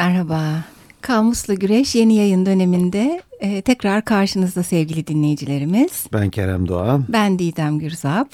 Merhaba. 0.00 0.64
Kamusla 1.00 1.54
Güreş 1.54 1.94
yeni 1.94 2.14
yayın 2.14 2.46
döneminde 2.46 3.22
e, 3.40 3.62
tekrar 3.62 4.04
karşınızda 4.04 4.62
sevgili 4.62 5.06
dinleyicilerimiz. 5.06 6.06
Ben 6.12 6.30
Kerem 6.30 6.68
Doğan. 6.68 7.04
Ben 7.08 7.38
Didem 7.38 7.78
Gürzap. 7.78 8.28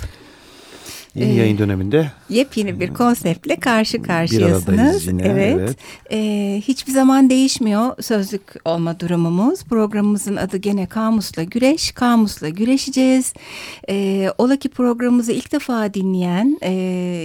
Yeni 1.17 1.31
ee, 1.31 1.35
yayın 1.35 1.59
döneminde 1.59 2.11
yepyeni 2.29 2.81
bir 2.81 2.95
konseptle 2.95 3.57
karşı 3.57 4.03
karşıyasınız. 4.03 5.07
Yine, 5.07 5.23
evet. 5.23 5.57
evet. 5.59 5.77
Ee, 6.13 6.63
hiçbir 6.69 6.93
zaman 6.93 7.31
değişmiyor 7.31 8.03
sözlük 8.03 8.43
olma 8.65 9.01
durumumuz. 9.01 9.65
Programımızın 9.65 10.37
adı 10.37 10.57
gene 10.57 10.87
Kamus'la 10.87 11.43
Güreş. 11.43 11.93
Kamus'la 11.93 12.49
güreşeceğiz. 12.49 13.33
Ee, 13.89 14.29
ola 14.39 14.57
ki 14.57 14.69
programımızı 14.69 15.33
ilk 15.33 15.53
defa 15.53 15.95
dinleyen 15.95 16.59
e, 16.61 16.71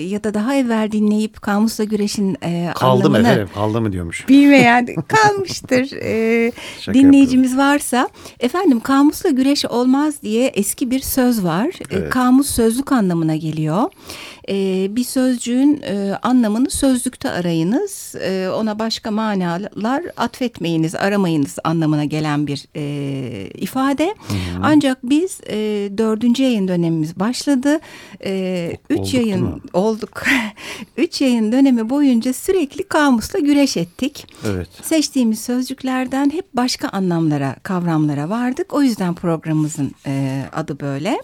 ya 0.09 0.23
da 0.23 0.33
daha 0.33 0.55
evvel 0.55 0.91
dinleyip 0.91 1.41
Kamus'la 1.41 1.83
Güreş'in 1.83 2.37
e, 2.43 2.71
kaldı 2.75 3.03
anlamını... 3.03 3.21
mı 3.21 3.27
efendim? 3.27 3.49
Kaldı 3.53 3.81
mı 3.81 3.91
diyormuş. 3.91 4.29
Bilmeyen 4.29 4.87
kalmıştır. 5.07 5.91
Ee, 6.01 6.51
dinleyicimiz 6.93 7.51
yapıyorum. 7.51 7.73
varsa 7.73 8.09
efendim 8.39 8.79
Kamus'la 8.79 9.29
Güreş 9.29 9.65
olmaz 9.65 10.21
diye 10.21 10.47
eski 10.47 10.91
bir 10.91 10.99
söz 10.99 11.43
var. 11.43 11.69
Evet. 11.91 12.09
Kamus 12.09 12.49
sözlük 12.49 12.91
anlamına 12.91 13.35
geliyor 13.35 13.80
gerekiyor. 13.89 14.01
E, 14.49 14.95
bir 14.95 15.03
sözcüğün 15.03 15.81
e, 15.81 16.19
anlamını 16.21 16.69
sözlükte 16.69 17.29
arayınız. 17.29 18.15
E, 18.15 18.49
ona 18.49 18.79
başka 18.79 19.11
manalar 19.11 20.03
atfetmeyiniz, 20.17 20.95
aramayınız 20.95 21.57
anlamına 21.63 22.05
gelen 22.05 22.47
bir 22.47 22.65
e, 22.75 23.49
ifade. 23.49 24.05
Hı 24.05 24.33
-hı. 24.33 24.61
Ancak 24.63 24.97
biz 25.03 25.39
e, 25.47 25.57
dördüncü 25.97 26.43
yayın 26.43 26.67
dönemimiz 26.67 27.19
başladı. 27.19 27.79
E, 28.25 28.71
üç 28.89 28.99
olduk 28.99 29.13
yayın 29.13 29.61
olduk. 29.73 30.23
üç 30.97 31.21
yayın 31.21 31.51
dönemi 31.51 31.89
boyunca 31.89 32.33
sürekli 32.33 32.83
kamusla 32.83 33.39
güreş 33.39 33.77
ettik. 33.77 34.27
Evet. 34.45 34.67
Seçtiğimiz 34.81 35.41
sözcüklerden 35.41 36.29
hep 36.29 36.45
başka 36.53 36.89
anlamlara, 36.89 37.55
kavramlara 37.63 38.29
vardık. 38.29 38.73
O 38.73 38.81
yüzden 38.81 39.13
programımızın 39.13 39.91
e, 40.05 40.43
adı 40.53 40.79
böyle. 40.79 41.17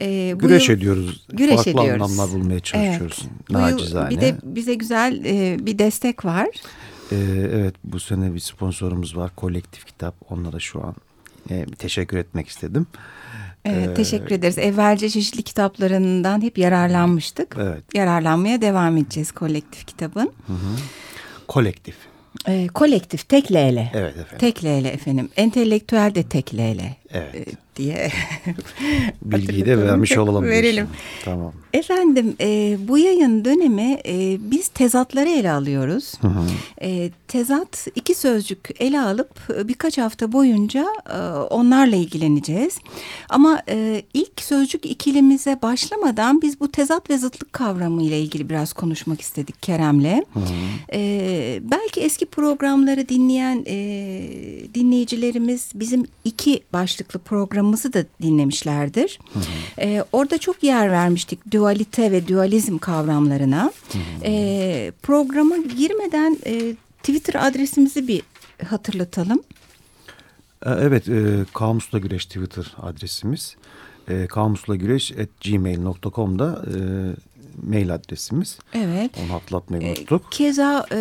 E, 0.00 0.30
güreş 0.30 0.68
yıl, 0.68 0.76
ediyoruz. 0.76 1.26
Güreş 1.28 1.56
Farklı 1.56 1.70
ediyoruz. 1.70 2.02
anlamlar 2.02 2.30
bulmaya 2.30 2.60
çalışıyoruz. 2.60 3.18
Evet. 3.22 3.50
Nacizane. 3.50 4.10
Bir 4.10 4.20
de 4.20 4.36
bize 4.42 4.74
güzel 4.74 5.24
e, 5.24 5.66
bir 5.66 5.78
destek 5.78 6.24
var. 6.24 6.48
E, 7.12 7.16
evet 7.52 7.74
bu 7.84 8.00
sene 8.00 8.34
bir 8.34 8.40
sponsorumuz 8.40 9.16
var. 9.16 9.30
Kolektif 9.36 9.86
Kitap. 9.86 10.14
Onlara 10.30 10.60
şu 10.60 10.84
an 10.84 10.94
e, 11.50 11.66
teşekkür 11.66 12.16
etmek 12.16 12.48
istedim. 12.48 12.86
Evet, 13.64 13.88
ee, 13.88 13.94
teşekkür 13.94 14.34
ederiz. 14.34 14.58
Evvelce 14.58 15.10
çeşitli 15.10 15.42
kitaplarından 15.42 16.42
hep 16.42 16.58
yararlanmıştık. 16.58 17.56
Evet. 17.60 17.84
Yararlanmaya 17.94 18.62
devam 18.62 18.96
edeceğiz 18.96 19.32
kolektif 19.32 19.86
kitabın. 19.86 20.32
Hı 20.46 20.52
hı. 20.52 20.76
Kolektif. 21.48 21.96
E, 22.46 22.66
kolektif 22.66 23.28
tek. 23.28 23.50
Evet 23.50 23.94
efendim. 23.94 24.38
Tek 24.38 24.64
L'yle 24.64 24.88
efendim. 24.88 25.28
Entelektüel 25.36 26.14
de 26.14 26.22
tek 26.22 26.54
L'yle. 26.54 26.96
Evet. 27.12 27.34
E, 27.34 27.44
diye. 27.76 28.10
Bilgiyi 29.22 29.66
de 29.66 29.78
vermiş 29.78 30.18
olalım. 30.18 30.44
Verelim. 30.44 30.74
Diyorsun. 30.74 30.96
Tamam. 31.24 31.52
Efendim 31.72 32.36
e, 32.40 32.76
bu 32.88 32.98
yayın 32.98 33.44
dönemi 33.44 33.98
e, 34.06 34.36
biz 34.40 34.68
tezatları 34.68 35.28
ele 35.28 35.50
alıyoruz. 35.52 36.12
Hı 36.20 36.28
hı. 36.28 36.46
E, 36.82 37.10
tezat 37.28 37.86
iki 37.94 38.14
sözcük 38.14 38.70
ele 38.80 39.00
alıp 39.00 39.30
e, 39.58 39.68
birkaç 39.68 39.98
hafta 39.98 40.32
boyunca 40.32 40.86
e, 41.10 41.18
onlarla 41.38 41.96
ilgileneceğiz. 41.96 42.78
Ama 43.28 43.62
e, 43.68 44.02
ilk 44.14 44.42
sözcük 44.42 44.86
ikilimize 44.86 45.58
başlamadan 45.62 46.42
biz 46.42 46.60
bu 46.60 46.72
tezat 46.72 47.10
ve 47.10 47.18
zıtlık 47.18 47.52
kavramı 47.52 48.02
ile 48.02 48.20
ilgili 48.20 48.48
biraz 48.48 48.72
konuşmak 48.72 49.20
istedik 49.20 49.62
Kerem'le. 49.62 50.22
E, 50.92 51.60
belki 51.62 52.00
eski 52.00 52.26
programları 52.26 53.08
dinleyen 53.08 53.64
e, 53.66 53.76
dinleyicilerimiz 54.74 55.70
bizim 55.74 56.06
iki 56.24 56.60
başlıklı 56.98 57.20
programımızı 57.20 57.92
da 57.92 58.04
dinlemişlerdir. 58.22 59.18
Hı 59.32 59.38
hı. 59.38 59.44
E, 59.80 60.04
orada 60.12 60.38
çok 60.38 60.62
yer 60.62 60.90
vermiştik 60.90 61.52
dualite 61.52 62.12
ve 62.12 62.28
dualizm 62.28 62.78
kavramlarına. 62.78 63.72
Hı 63.92 63.98
hı. 63.98 64.02
E, 64.24 64.92
programa 65.02 65.56
girmeden 65.56 66.38
e, 66.46 66.74
Twitter 66.98 67.46
adresimizi 67.46 68.08
bir 68.08 68.22
hatırlatalım. 68.66 69.42
E, 70.66 70.70
evet, 70.70 71.08
e, 71.08 71.44
Kamusla 71.54 71.98
Güreş 71.98 72.26
Twitter 72.26 72.76
adresimiz. 72.82 73.56
E, 74.08 74.26
kamuslagüreş.gmail.com'da 74.26 76.64
e, 76.66 76.70
mail 77.62 77.94
adresimiz. 77.94 78.58
Evet. 78.74 79.10
Onu 79.24 79.32
hatırlatmayı 79.32 79.82
e, 79.82 79.90
unuttuk. 79.90 80.32
Keza 80.32 80.86
e, 80.92 80.98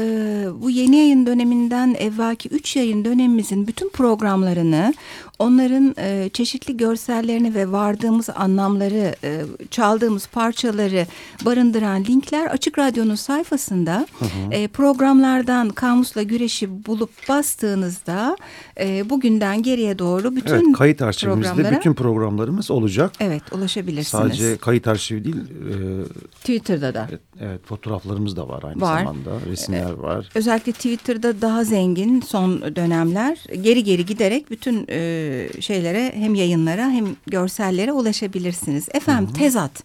bu 0.61 0.69
yeni 0.69 0.95
yayın 0.95 1.25
döneminden 1.25 1.95
evvelki 1.99 2.49
üç 2.49 2.75
yayın 2.75 3.05
dönemimizin 3.05 3.67
bütün 3.67 3.89
programlarını 3.89 4.93
onların 5.39 5.95
e, 5.97 6.29
çeşitli 6.33 6.77
görsellerini 6.77 7.55
ve 7.55 7.71
vardığımız 7.71 8.29
anlamları, 8.29 9.15
e, 9.23 9.41
çaldığımız 9.71 10.27
parçaları 10.27 11.05
barındıran 11.45 12.03
linkler 12.03 12.45
Açık 12.45 12.79
Radyo'nun 12.79 13.15
sayfasında 13.15 14.07
hı 14.19 14.25
hı. 14.25 14.29
E, 14.51 14.67
programlardan 14.67 15.69
Kamusla 15.69 16.23
Güreş'i 16.23 16.85
bulup 16.85 17.09
bastığınızda 17.29 18.37
e, 18.79 19.09
bugünden 19.09 19.63
geriye 19.63 19.99
doğru 19.99 20.35
bütün 20.35 20.55
evet, 20.55 20.77
kayıt 20.77 21.01
arşivimizde 21.01 21.71
bütün 21.71 21.93
programlarımız 21.93 22.71
olacak. 22.71 23.11
Evet, 23.19 23.41
ulaşabilirsiniz. 23.51 24.07
Sadece 24.07 24.57
kayıt 24.57 24.87
arşivi 24.87 25.23
değil. 25.23 25.35
E, 25.35 26.26
Twitter'da 26.31 26.93
da. 26.93 27.07
Evet, 27.09 27.21
evet, 27.39 27.65
fotoğraflarımız 27.65 28.35
da 28.35 28.49
var 28.49 28.63
aynı 28.63 28.81
var. 28.81 28.99
zamanda, 28.99 29.31
resimler 29.49 29.91
e, 29.91 29.97
var. 29.97 30.29
Özellikle 30.35 30.71
Twitter'da 30.71 31.41
daha 31.41 31.63
zengin 31.63 32.21
son 32.21 32.75
dönemler. 32.75 33.43
Geri 33.61 33.83
geri 33.83 34.05
giderek 34.05 34.51
bütün 34.51 34.85
e, 34.89 35.49
şeylere 35.59 36.11
hem 36.15 36.35
yayınlara 36.35 36.89
hem 36.89 37.05
görsellere 37.27 37.91
ulaşabilirsiniz. 37.91 38.89
Efendim 38.93 39.29
hı 39.29 39.33
hı. 39.33 39.37
tezat. 39.37 39.83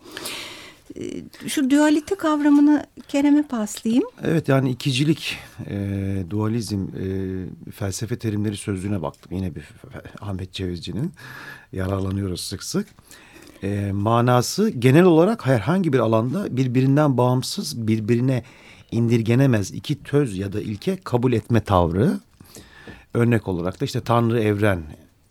Ee, 0.96 1.22
şu 1.48 1.70
dualite 1.70 2.14
kavramını 2.14 2.86
Kerem'e 3.08 3.42
paslayayım. 3.42 4.04
Evet 4.22 4.48
yani 4.48 4.70
ikicilik, 4.70 5.38
e, 5.66 6.24
dualizm, 6.30 6.82
e, 6.82 7.06
felsefe 7.72 8.18
terimleri 8.18 8.56
sözlüğüne 8.56 9.02
baktım. 9.02 9.32
Yine 9.36 9.54
bir 9.54 9.68
Ahmet 10.20 10.52
Cevizci'nin 10.52 11.12
yararlanıyoruz 11.72 12.40
sık 12.40 12.62
sık. 12.62 12.88
E, 13.62 13.92
manası 13.92 14.70
genel 14.70 15.04
olarak 15.04 15.46
herhangi 15.46 15.92
bir 15.92 15.98
alanda 15.98 16.56
birbirinden 16.56 17.16
bağımsız, 17.16 17.86
birbirine 17.86 18.42
indirgenemez 18.90 19.70
iki 19.70 20.02
töz 20.02 20.38
ya 20.38 20.52
da 20.52 20.60
ilke 20.60 20.96
kabul 20.96 21.32
etme 21.32 21.60
tavrı. 21.60 22.20
Örnek 23.14 23.48
olarak 23.48 23.80
da 23.80 23.84
işte 23.84 24.00
Tanrı 24.00 24.40
evren 24.40 24.82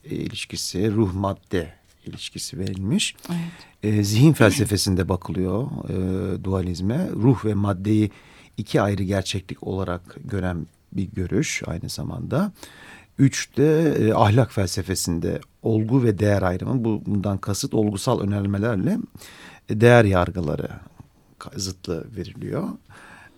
ilişkisi, 0.03 0.91
ruh 0.91 1.13
madde 1.13 1.73
ilişkisi 2.05 2.59
verilmiş. 2.59 3.15
Evet. 3.29 3.93
E, 3.93 4.03
zihin 4.03 4.33
felsefesinde 4.33 5.09
bakılıyor 5.09 5.67
e, 5.89 6.43
dualizme. 6.43 7.09
Ruh 7.15 7.45
ve 7.45 7.53
maddeyi 7.53 8.11
iki 8.57 8.81
ayrı 8.81 9.03
gerçeklik 9.03 9.67
olarak 9.67 10.17
gören 10.25 10.67
bir 10.93 11.03
görüş 11.03 11.63
aynı 11.67 11.89
zamanda. 11.89 12.51
Üçte 13.21 13.95
e, 13.99 14.13
ahlak 14.13 14.53
felsefesinde 14.53 15.39
olgu 15.63 16.03
ve 16.03 16.19
değer 16.19 16.41
ayrımı 16.41 16.83
bu 16.83 17.01
bundan 17.05 17.37
kasıt 17.37 17.73
olgusal 17.73 18.19
önermelerle 18.19 18.97
e, 19.69 19.81
değer 19.81 20.05
yargıları 20.05 20.69
zıtlı 21.55 22.07
veriliyor. 22.17 22.69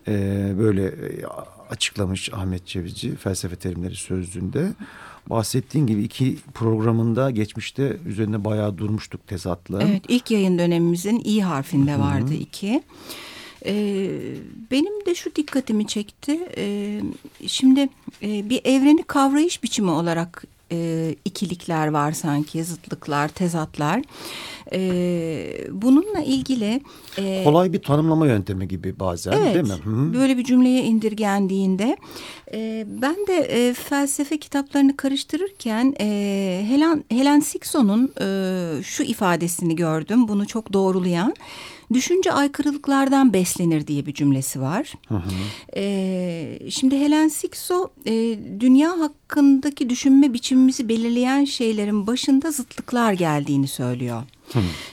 E, 0.08 0.14
böyle 0.60 0.86
e, 0.86 1.26
açıklamış 1.70 2.34
Ahmet 2.34 2.66
Cevizci 2.66 3.16
felsefe 3.16 3.56
terimleri 3.56 3.96
sözlüğünde 3.96 4.74
bahsettiğin 5.30 5.88
gibi 5.88 6.04
iki 6.04 6.38
programında 6.54 7.32
geçmişte 7.32 7.98
üzerine 8.06 8.46
bayağı 8.46 8.78
durmuştuk 8.78 9.28
tezatla. 9.28 9.84
Evet 9.84 10.04
ilk 10.08 10.32
yayın 10.32 10.60
dönemimizin 10.60 11.22
i 11.26 11.42
harfinde 11.42 12.00
vardı 12.00 12.32
Hı 12.32 12.36
-hı. 12.36 12.40
iki. 12.40 12.84
Ee, 13.66 14.10
benim 14.72 15.06
de 15.06 15.16
şu 15.16 15.36
dikkatimi 15.36 15.88
çekti. 15.88 16.40
Ee, 16.58 17.02
şimdi 17.48 17.90
e, 18.22 18.50
bir 18.50 18.62
evreni 18.66 19.04
kavrayış 19.04 19.64
biçimi 19.64 19.90
olarak 19.92 20.44
e, 20.72 21.16
ikilikler 21.26 21.88
var 21.88 22.12
sanki, 22.12 22.64
zıtlıklar, 22.64 23.28
tezatlar. 23.28 24.02
E, 24.74 24.82
bununla 25.72 26.20
ilgili... 26.20 26.82
E, 27.18 27.44
Kolay 27.44 27.74
bir 27.74 27.82
tanımlama 27.82 28.28
yöntemi 28.28 28.68
gibi 28.68 29.00
bazen 29.00 29.32
evet, 29.32 29.54
değil 29.54 29.66
mi? 29.66 29.80
Hı 29.84 29.90
-hı. 29.90 30.14
Böyle 30.14 30.38
bir 30.38 30.44
cümleye 30.44 30.84
indirgendiğinde... 30.84 31.98
E, 32.54 32.86
ben 33.02 33.16
de 33.28 33.38
e, 33.38 33.74
felsefe 33.74 34.40
kitaplarını 34.40 34.98
karıştırırken 34.98 35.96
e, 36.00 36.06
Helen, 36.70 37.04
Helen 37.10 37.40
Sixon'un 37.40 38.14
e, 38.22 38.84
şu 38.84 39.04
ifadesini 39.04 39.76
gördüm. 39.76 40.28
Bunu 40.28 40.48
çok 40.48 40.74
doğrulayan 40.74 41.36
düşünce 41.94 42.32
aykırılıklardan 42.32 43.34
beslenir 43.34 43.88
diye 43.88 44.06
bir 44.06 44.14
cümlesi 44.14 44.62
var. 44.62 44.94
Hı 45.08 45.16
hı. 45.16 45.30
E, 45.76 46.60
şimdi 46.70 47.00
Helen 47.00 47.28
Sixo 47.28 47.90
e, 48.06 48.12
dünya 48.60 49.00
hakkındaki 49.00 49.90
düşünme 49.90 50.34
biçimimizi 50.34 50.90
belirleyen 50.90 51.46
şeylerin 51.46 52.08
başında 52.08 52.52
zıtlıklar 52.52 53.14
geldiğini 53.14 53.68
söylüyor. 53.68 54.24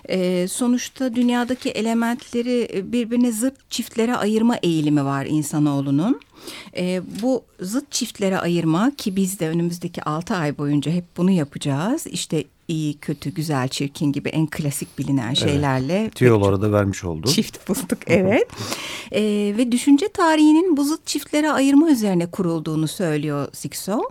E, 0.09 0.49
sonuçta 0.49 1.15
dünyadaki 1.15 1.71
elementleri 1.71 2.85
birbirine 2.93 3.33
zıt 3.33 3.71
çiftlere 3.71 4.17
ayırma 4.17 4.57
eğilimi 4.57 5.05
var 5.05 5.27
insanoğlunun. 5.27 6.21
E, 6.77 7.03
bu 7.23 7.45
zıt 7.61 7.93
çiftlere 7.93 8.39
ayırma 8.39 8.91
ki 8.91 9.17
biz 9.17 9.41
de 9.41 9.49
önümüzdeki 9.49 10.03
altı 10.03 10.35
ay 10.35 10.59
boyunca 10.59 10.93
hep 10.93 11.05
bunu 11.17 11.31
yapacağız. 11.31 12.07
İşte 12.07 12.45
iyi, 12.71 12.99
kötü, 12.99 13.35
güzel, 13.35 13.69
çirkin 13.69 14.13
gibi 14.13 14.29
en 14.29 14.47
klasik 14.47 14.99
bilinen 14.99 15.35
şeylerle. 15.35 16.01
Evet. 16.01 16.15
Tiyoları 16.15 16.63
da 16.63 16.73
vermiş 16.73 17.05
oldu. 17.05 17.29
Çift 17.29 17.69
bulduk 17.69 17.99
evet. 18.07 18.49
e, 19.13 19.23
ve 19.57 19.73
düşünce 19.73 20.09
tarihinin 20.09 20.77
bu 20.77 20.85
zıt 20.85 21.07
çiftlere 21.07 21.51
ayırma 21.51 21.91
üzerine 21.91 22.27
kurulduğunu 22.31 22.89
söylüyor 22.89 23.49
Sikso. 23.53 24.03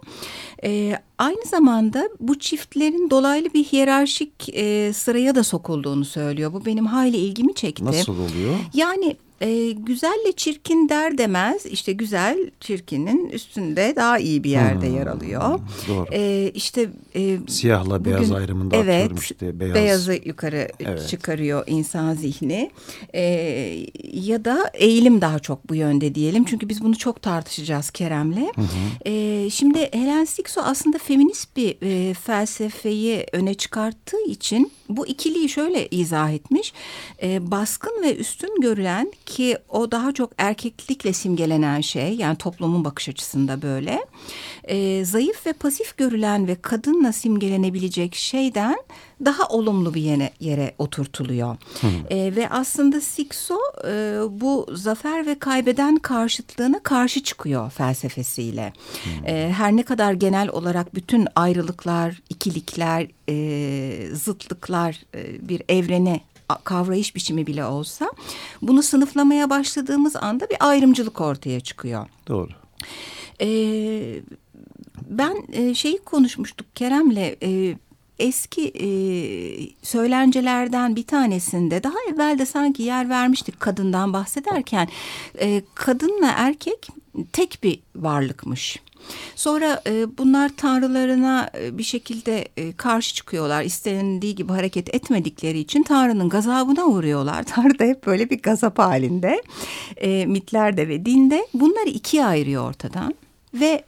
E, 0.63 0.99
aynı 1.19 1.45
zamanda 1.45 2.09
bu 2.19 2.39
çiftlerin 2.39 3.09
dolaylı 3.09 3.53
bir 3.53 3.63
hiyerarşik 3.63 4.49
e, 4.53 4.93
sıraya 4.93 5.35
da 5.35 5.43
sokulduğunu 5.43 6.05
söylüyor. 6.05 6.53
Bu 6.53 6.65
benim 6.65 6.85
hayli 6.85 7.17
ilgimi 7.17 7.53
çekti. 7.53 7.85
Nasıl 7.85 8.13
oluyor? 8.13 8.55
Yani 8.73 9.15
e, 9.41 9.71
güzelle 9.71 10.31
çirkin 10.35 10.89
der 10.89 11.17
demez 11.17 11.65
işte 11.65 11.93
güzel 11.93 12.51
çirkinin 12.59 13.29
üstünde 13.29 13.93
daha 13.95 14.19
iyi 14.19 14.43
bir 14.43 14.49
yerde 14.49 14.87
hmm, 14.87 14.95
yer 14.95 15.07
alıyor. 15.07 15.59
Doğru. 15.87 16.05
E, 16.11 16.51
işte 16.53 16.89
e, 17.15 17.37
siyahla 17.47 17.99
bugün, 17.99 18.13
beyaz 18.13 18.31
ayrımında 18.31 18.75
evet, 18.75 19.11
işte 19.19 19.59
beyaz. 19.59 19.75
Beyazı 19.75 20.13
yukarı 20.13 20.69
evet. 20.79 21.07
çıkarıyor 21.07 21.63
insan 21.67 22.13
zihni 22.13 22.71
e, 23.13 23.21
ya 24.13 24.45
da 24.45 24.71
eğilim 24.73 25.21
daha 25.21 25.39
çok 25.39 25.69
bu 25.69 25.75
yönde 25.75 26.15
diyelim 26.15 26.43
çünkü 26.43 26.69
biz 26.69 26.83
bunu 26.83 26.97
çok 26.97 27.21
tartışacağız 27.21 27.89
Kerem'le. 27.89 28.51
E, 29.05 29.49
şimdi 29.49 29.89
Helen 29.91 30.25
Sixo 30.25 30.61
aslında 30.61 30.97
feminist 31.09 31.55
bir 31.55 31.77
e, 31.81 32.13
felsefeyi 32.13 33.25
öne 33.31 33.53
çıkarttığı 33.53 34.21
için 34.27 34.71
bu 34.89 35.07
ikiliyi 35.07 35.49
şöyle 35.49 35.87
izah 35.87 36.31
etmiş. 36.31 36.73
E, 37.23 37.51
baskın 37.51 38.03
ve 38.03 38.15
üstün 38.15 38.61
görülen 38.61 39.11
ki 39.25 39.57
o 39.69 39.91
daha 39.91 40.11
çok 40.11 40.31
erkeklikle 40.37 41.13
simgelenen 41.13 41.81
şey 41.81 42.15
yani 42.15 42.37
toplumun 42.37 42.85
bakış 42.85 43.09
açısında 43.09 43.61
böyle. 43.61 44.05
E, 44.69 45.05
zayıf 45.05 45.45
ve 45.45 45.53
pasif 45.53 45.97
görülen 45.97 46.47
ve 46.47 46.55
kadınla 46.55 47.13
simgelenebilecek 47.13 48.15
şeyden 48.15 48.75
daha 49.25 49.47
olumlu 49.47 49.93
bir 49.93 50.01
yere, 50.01 50.31
yere 50.39 50.75
oturtuluyor. 50.77 51.57
E, 52.09 52.35
ve 52.35 52.49
aslında 52.49 53.01
Sikso 53.01 53.57
e, 53.87 54.21
bu 54.29 54.67
zafer 54.73 55.25
ve 55.25 55.39
kaybeden 55.39 55.95
karşıtlığına 55.95 56.83
karşı 56.83 57.23
çıkıyor 57.23 57.71
felsefesiyle. 57.71 58.73
E, 59.25 59.53
her 59.57 59.75
ne 59.75 59.83
kadar 59.83 60.13
genel 60.13 60.49
olarak 60.49 60.95
bütün 60.95 61.27
ayrılıklar, 61.35 62.21
ikilikler, 62.29 63.07
e, 63.29 64.15
zıtlıklar 64.15 65.01
e, 65.15 65.49
bir 65.49 65.61
evrene 65.69 66.21
kavrayış 66.63 67.15
biçimi 67.15 67.47
bile 67.47 67.65
olsa 67.65 68.11
bunu 68.61 68.83
sınıflamaya 68.83 69.49
başladığımız 69.49 70.15
anda 70.15 70.49
bir 70.49 70.57
ayrımcılık 70.59 71.21
ortaya 71.21 71.59
çıkıyor. 71.59 72.07
Doğru. 72.27 72.49
Ee, 73.41 74.21
ben 75.09 75.43
e, 75.51 75.73
şeyi 75.73 75.97
konuşmuştuk 75.97 76.75
Kerem'le 76.75 77.35
e, 77.43 77.75
eski 78.19 78.67
e, 78.67 78.87
söylencelerden 79.85 80.95
bir 80.95 81.07
tanesinde 81.07 81.83
daha 81.83 81.95
evvel 82.13 82.39
de 82.39 82.45
sanki 82.45 82.83
yer 82.83 83.09
vermiştik 83.09 83.59
kadından 83.59 84.13
bahsederken 84.13 84.87
e, 85.39 85.61
kadınla 85.75 86.33
erkek 86.35 86.87
tek 87.33 87.59
bir 87.63 87.79
varlıkmış. 87.95 88.79
Sonra 89.35 89.81
e, 89.87 90.17
bunlar 90.17 90.51
tanrılarına 90.57 91.49
e, 91.59 91.77
bir 91.77 91.83
şekilde 91.83 92.47
e, 92.57 92.73
karşı 92.73 93.15
çıkıyorlar. 93.15 93.63
İstenildiği 93.63 94.35
gibi 94.35 94.53
hareket 94.53 94.95
etmedikleri 94.95 95.59
için 95.59 95.83
Tanrı'nın 95.83 96.29
gazabına 96.29 96.85
uğruyorlar. 96.85 97.43
Tanrı 97.55 97.79
da 97.79 97.83
hep 97.83 98.05
böyle 98.05 98.29
bir 98.29 98.41
gazap 98.41 98.79
halinde. 98.79 99.41
E, 99.97 100.25
mitlerde 100.25 100.87
ve 100.87 101.05
dinde 101.05 101.47
bunları 101.53 101.89
ikiye 101.89 102.25
ayırıyor 102.25 102.69
ortadan. 102.69 103.13
Ve 103.53 103.83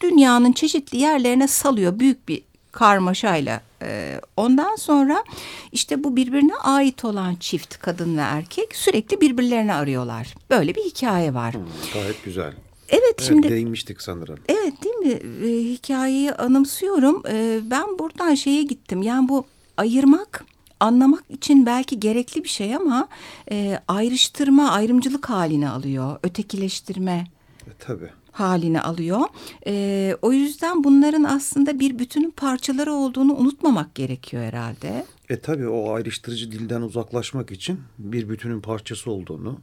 dünyanın 0.00 0.52
çeşitli 0.52 0.98
yerlerine 0.98 1.48
salıyor 1.48 1.98
büyük 1.98 2.28
bir 2.28 2.42
karmaşayla. 2.72 3.60
E, 3.82 4.20
ondan 4.36 4.76
sonra 4.76 5.24
işte 5.72 6.04
bu 6.04 6.16
birbirine 6.16 6.54
ait 6.56 7.04
olan 7.04 7.34
çift 7.34 7.78
kadın 7.78 8.16
ve 8.16 8.20
erkek 8.20 8.76
sürekli 8.76 9.20
birbirlerini 9.20 9.74
arıyorlar. 9.74 10.34
Böyle 10.50 10.74
bir 10.74 10.84
hikaye 10.84 11.34
var. 11.34 11.54
Hmm, 11.54 11.62
gayet 11.94 12.24
güzel. 12.24 12.52
Evet, 12.88 13.02
evet 13.04 13.22
şimdi 13.22 13.48
değinmiştik 13.48 14.02
sanırım. 14.02 14.38
Evet 14.48 14.74
değil 14.84 14.94
mi? 14.94 15.20
E, 15.46 15.64
hikayeyi 15.64 16.32
anımsıyorum. 16.32 17.22
E, 17.28 17.60
ben 17.70 17.98
buradan 17.98 18.34
şeye 18.34 18.62
gittim. 18.62 19.02
Yani 19.02 19.28
bu 19.28 19.46
ayırmak 19.76 20.44
anlamak 20.80 21.24
için 21.30 21.66
belki 21.66 22.00
gerekli 22.00 22.44
bir 22.44 22.48
şey 22.48 22.74
ama 22.74 23.08
e, 23.50 23.80
ayrıştırma, 23.88 24.70
ayrımcılık 24.70 25.30
haline 25.30 25.68
alıyor. 25.68 26.18
Ötekileştirme. 26.22 27.26
E, 27.66 27.70
tabii 27.78 28.10
halini 28.40 28.80
alıyor. 28.80 29.20
E, 29.66 30.16
o 30.22 30.32
yüzden 30.32 30.84
bunların 30.84 31.24
aslında 31.24 31.80
bir 31.80 31.98
bütünün 31.98 32.30
parçaları 32.30 32.92
olduğunu 32.92 33.34
unutmamak 33.34 33.94
gerekiyor 33.94 34.42
herhalde. 34.42 35.04
E 35.28 35.40
tabii 35.40 35.68
o 35.68 35.92
ayrıştırıcı 35.92 36.52
dilden 36.52 36.82
uzaklaşmak 36.82 37.50
için 37.50 37.80
bir 37.98 38.28
bütünün 38.28 38.60
parçası 38.60 39.10
olduğunu 39.10 39.58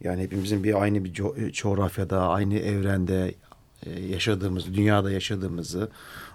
yani 0.00 0.22
hepimizin 0.22 0.64
bir 0.64 0.82
aynı 0.82 1.04
bir 1.04 1.12
co 1.12 1.36
e, 1.36 1.52
coğrafyada, 1.52 2.28
aynı 2.28 2.58
evrende 2.58 3.34
e, 3.86 4.00
yaşadığımız, 4.00 4.74
dünyada 4.74 5.10
yaşadığımızı, 5.10 5.90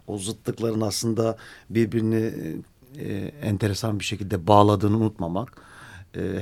o 0.08 0.18
zıtlıkların 0.18 0.82
aslında 0.82 1.38
birbirini 1.70 2.34
e, 3.00 3.14
enteresan 3.42 4.00
bir 4.00 4.06
şekilde 4.06 4.48
bağladığını 4.48 4.98
unutmamak 4.98 5.71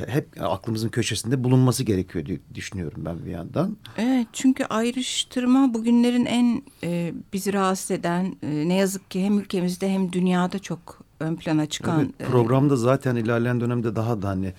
hep 0.07 0.27
aklımızın 0.39 0.89
köşesinde 0.89 1.43
bulunması 1.43 1.83
gerekiyor 1.83 2.25
diye 2.25 2.39
düşünüyorum 2.55 3.05
ben 3.05 3.25
bir 3.25 3.31
yandan. 3.31 3.77
Evet 3.97 4.27
çünkü 4.33 4.63
ayrıştırma 4.63 5.73
bugünlerin 5.73 6.25
en 6.25 6.63
e, 6.83 7.13
bizi 7.33 7.53
rahatsız 7.53 7.91
eden 7.91 8.35
e, 8.43 8.67
ne 8.67 8.75
yazık 8.75 9.11
ki 9.11 9.23
hem 9.23 9.39
ülkemizde 9.39 9.89
hem 9.89 10.13
dünyada 10.13 10.59
çok 10.59 11.01
ön 11.19 11.35
plana 11.35 11.65
çıkan. 11.65 12.13
Evet, 12.19 12.31
programda 12.31 12.75
zaten 12.75 13.15
ilerleyen 13.15 13.61
dönemde 13.61 13.95
daha 13.95 14.21
da 14.21 14.27
hani 14.27 14.53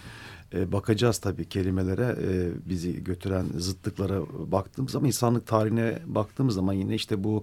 e, 0.54 0.72
bakacağız 0.72 1.18
tabii 1.18 1.48
kelimelere 1.48 2.16
e, 2.22 2.50
bizi 2.68 3.04
götüren 3.04 3.46
zıtlıklara 3.56 4.20
baktığımız 4.52 4.92
zaman 4.92 5.06
insanlık 5.06 5.46
tarihine 5.46 5.98
baktığımız 6.06 6.54
zaman 6.54 6.72
yine 6.72 6.94
işte 6.94 7.24
bu 7.24 7.42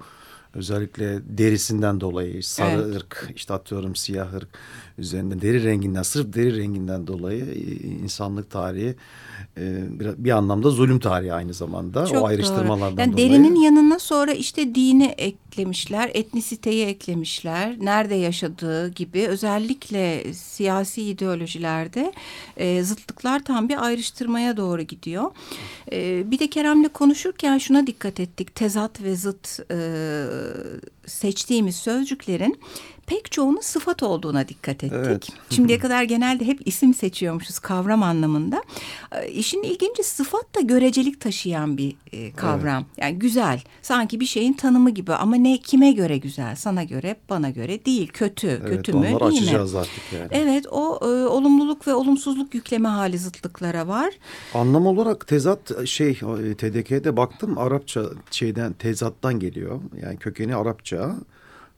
özellikle 0.53 1.19
derisinden 1.37 2.01
dolayı 2.01 2.43
sarı 2.43 2.81
evet. 2.81 2.95
ırk 2.95 3.31
işte 3.35 3.53
atıyorum 3.53 3.95
siyah 3.95 4.33
ırk 4.33 4.49
üzerinde 4.97 5.41
deri 5.41 5.63
renginden 5.63 6.03
sırf 6.03 6.33
deri 6.33 6.57
renginden 6.57 7.07
dolayı 7.07 7.45
e, 7.45 7.87
insanlık 7.87 8.51
tarihi 8.51 8.95
e, 9.57 9.99
bir, 9.99 10.09
bir 10.17 10.31
anlamda 10.31 10.69
zulüm 10.69 10.99
tarihi 10.99 11.33
aynı 11.33 11.53
zamanda 11.53 12.05
Çok 12.05 12.23
o 12.23 12.25
ayrıştırmalardan 12.25 13.01
yani 13.01 13.13
dolayı. 13.13 13.31
Derinin 13.31 13.55
yanına 13.55 13.99
sonra 13.99 14.33
işte 14.33 14.75
dini 14.75 15.15
eklemişler, 15.47 16.11
etnisiteyi 16.13 16.85
eklemişler, 16.85 17.75
nerede 17.79 18.15
yaşadığı 18.15 18.89
gibi 18.89 19.27
özellikle 19.27 20.33
siyasi 20.33 21.03
ideolojilerde 21.03 22.13
e, 22.57 22.83
zıtlıklar 22.83 23.43
tam 23.43 23.69
bir 23.69 23.85
ayrıştırmaya 23.85 24.57
doğru 24.57 24.81
gidiyor. 24.81 25.31
E, 25.91 26.31
bir 26.31 26.39
de 26.39 26.47
Kerem'le 26.47 26.89
konuşurken 26.93 27.57
şuna 27.57 27.87
dikkat 27.87 28.19
ettik. 28.19 28.55
Tezat 28.55 29.01
ve 29.01 29.15
zıt 29.15 29.59
e, 29.71 29.77
seçtiğimiz 31.05 31.75
sözcüklerin 31.75 32.59
pek 33.07 33.31
çoğunun 33.31 33.61
sıfat 33.61 34.03
olduğuna 34.03 34.47
dikkat 34.47 34.83
ettik. 34.83 34.99
Evet. 35.05 35.27
Şimdiye 35.49 35.79
kadar 35.79 36.03
genelde 36.03 36.45
hep 36.45 36.67
isim 36.67 36.93
seçiyormuşuz 36.93 37.59
kavram 37.59 38.03
anlamında. 38.03 38.63
E, 39.11 39.27
işin 39.31 39.63
ilginci 39.63 40.03
sıfat 40.03 40.55
da 40.55 40.61
görecelik 40.61 41.21
taşıyan 41.21 41.77
bir 41.77 41.95
e, 42.11 42.31
kavram. 42.31 42.85
Evet. 42.87 42.97
Yani 42.97 43.19
güzel, 43.19 43.61
sanki 43.81 44.19
bir 44.19 44.25
şeyin 44.25 44.53
tanımı 44.53 44.89
gibi 44.89 45.13
ama 45.13 45.35
ne 45.35 45.57
kime 45.57 45.91
göre 45.91 46.17
güzel? 46.17 46.55
Sana 46.55 46.83
göre, 46.83 47.15
bana 47.29 47.49
göre 47.49 47.85
değil. 47.85 48.07
Kötü, 48.07 48.47
evet, 48.47 48.69
kötü 48.69 48.93
mü, 48.93 49.07
iyi 49.07 49.15
açacağız 49.15 49.73
mi? 49.73 49.79
artık 49.79 50.13
yani. 50.13 50.27
Evet, 50.31 50.65
o 50.71 50.99
e, 51.01 51.27
olumluluk 51.27 51.87
ve 51.87 51.93
olumsuzluk 51.93 52.53
yükleme 52.55 52.89
hali 52.89 53.17
zıtlıklara 53.17 53.87
var. 53.87 54.13
Anlam 54.53 54.87
olarak 54.87 55.27
tezat 55.27 55.87
şey 55.87 56.13
TDK'de 56.57 57.17
baktım 57.17 57.57
Arapça 57.57 58.03
şeyden 58.31 58.73
tezattan 58.73 59.39
geliyor. 59.39 59.81
Yani 60.01 60.17
kökeni 60.17 60.55
Arapça 60.55 61.15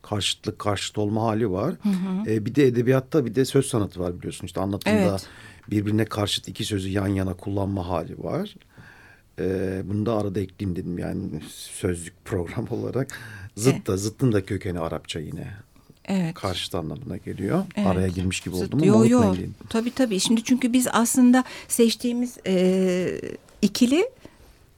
karşıtlık 0.01 0.59
karşıt 0.59 0.97
olma 0.97 1.23
hali 1.23 1.51
var. 1.51 1.75
Hı 1.83 1.89
hı. 1.89 2.31
E, 2.31 2.45
bir 2.45 2.55
de 2.55 2.67
edebiyatta 2.67 3.25
bir 3.25 3.35
de 3.35 3.45
söz 3.45 3.65
sanatı 3.65 3.99
var 3.99 4.17
biliyorsun 4.17 4.45
işte 4.45 4.61
anlatımda 4.61 4.97
evet. 4.97 5.27
birbirine 5.69 6.05
karşıt 6.05 6.47
iki 6.47 6.65
sözü 6.65 6.89
yan 6.89 7.07
yana 7.07 7.33
kullanma 7.33 7.87
hali 7.87 8.23
var. 8.23 8.55
E, 9.39 9.81
bunu 9.85 10.05
da 10.05 10.17
arada 10.17 10.39
ekleyeyim 10.39 10.75
dedim 10.75 10.99
yani 10.99 11.41
sözlük 11.49 12.25
program 12.25 12.67
olarak. 12.71 13.19
Zıt 13.55 13.87
da 13.87 13.97
zıttın 13.97 14.31
da 14.31 14.45
kökeni 14.45 14.79
Arapça 14.79 15.19
yine. 15.19 15.47
Evet. 16.05 16.33
Karşıt 16.33 16.75
anlamına 16.75 17.17
geliyor. 17.17 17.63
Evet. 17.75 17.87
Araya 17.87 18.07
girmiş 18.07 18.39
gibi 18.39 18.55
oldum 18.55 18.79
ama 18.81 18.85
yo, 18.85 19.05
yo. 19.05 19.35
Tabii 19.69 19.91
tabii. 19.91 20.19
Şimdi 20.19 20.43
çünkü 20.43 20.73
biz 20.73 20.87
aslında 20.91 21.43
seçtiğimiz 21.67 22.37
e, 22.47 23.21
ikili 23.61 24.09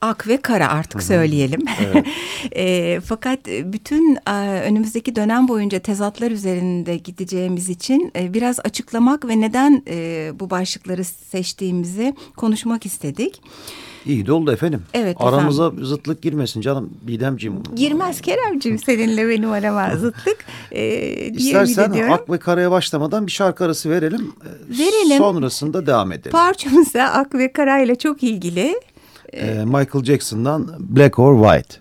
ak 0.01 0.27
ve 0.27 0.37
kara 0.37 0.67
artık 0.67 1.01
Hı-hı. 1.01 1.07
söyleyelim. 1.07 1.61
Evet. 1.85 2.05
e, 2.55 2.99
fakat 3.05 3.39
bütün 3.47 4.15
e, 4.15 4.61
önümüzdeki 4.61 5.15
dönem 5.15 5.47
boyunca 5.47 5.79
tezatlar 5.79 6.31
üzerinde 6.31 6.97
gideceğimiz 6.97 7.69
için 7.69 8.11
e, 8.15 8.33
biraz 8.33 8.59
açıklamak 8.59 9.27
ve 9.27 9.41
neden 9.41 9.83
e, 9.87 10.31
bu 10.39 10.49
başlıkları 10.49 11.03
seçtiğimizi 11.03 12.15
konuşmak 12.37 12.85
istedik. 12.85 13.41
İyi 14.05 14.25
de 14.25 14.33
oldu 14.33 14.51
efendim. 14.51 14.83
Evet 14.93 15.17
Aramıza 15.19 15.67
efendim. 15.67 15.85
zıtlık 15.85 16.21
girmesin 16.21 16.61
canım 16.61 16.89
Didemciğim. 17.07 17.63
Girmez 17.75 18.21
Keremciğim 18.21 18.79
seninle 18.79 19.29
benim 19.29 19.51
arama 19.51 19.95
zıtlık. 19.97 20.45
Ee, 20.71 21.29
İstersen 21.29 22.09
Ak 22.11 22.29
ve 22.29 22.37
Kara'ya 22.37 22.71
başlamadan 22.71 23.27
bir 23.27 23.31
şarkı 23.31 23.65
arası 23.65 23.89
verelim. 23.89 24.33
Verelim. 24.69 25.17
Sonrasında 25.17 25.85
devam 25.85 26.11
edelim. 26.11 26.31
Parçamız 26.31 26.93
da 26.93 27.13
Ak 27.13 27.35
ve 27.35 27.53
Kara 27.53 27.79
ile 27.79 27.95
çok 27.95 28.23
ilgili. 28.23 28.75
Ee, 29.33 29.65
Michael 29.65 30.01
Jackson'dan 30.01 30.75
Black 30.79 31.17
or 31.19 31.35
White. 31.35 31.79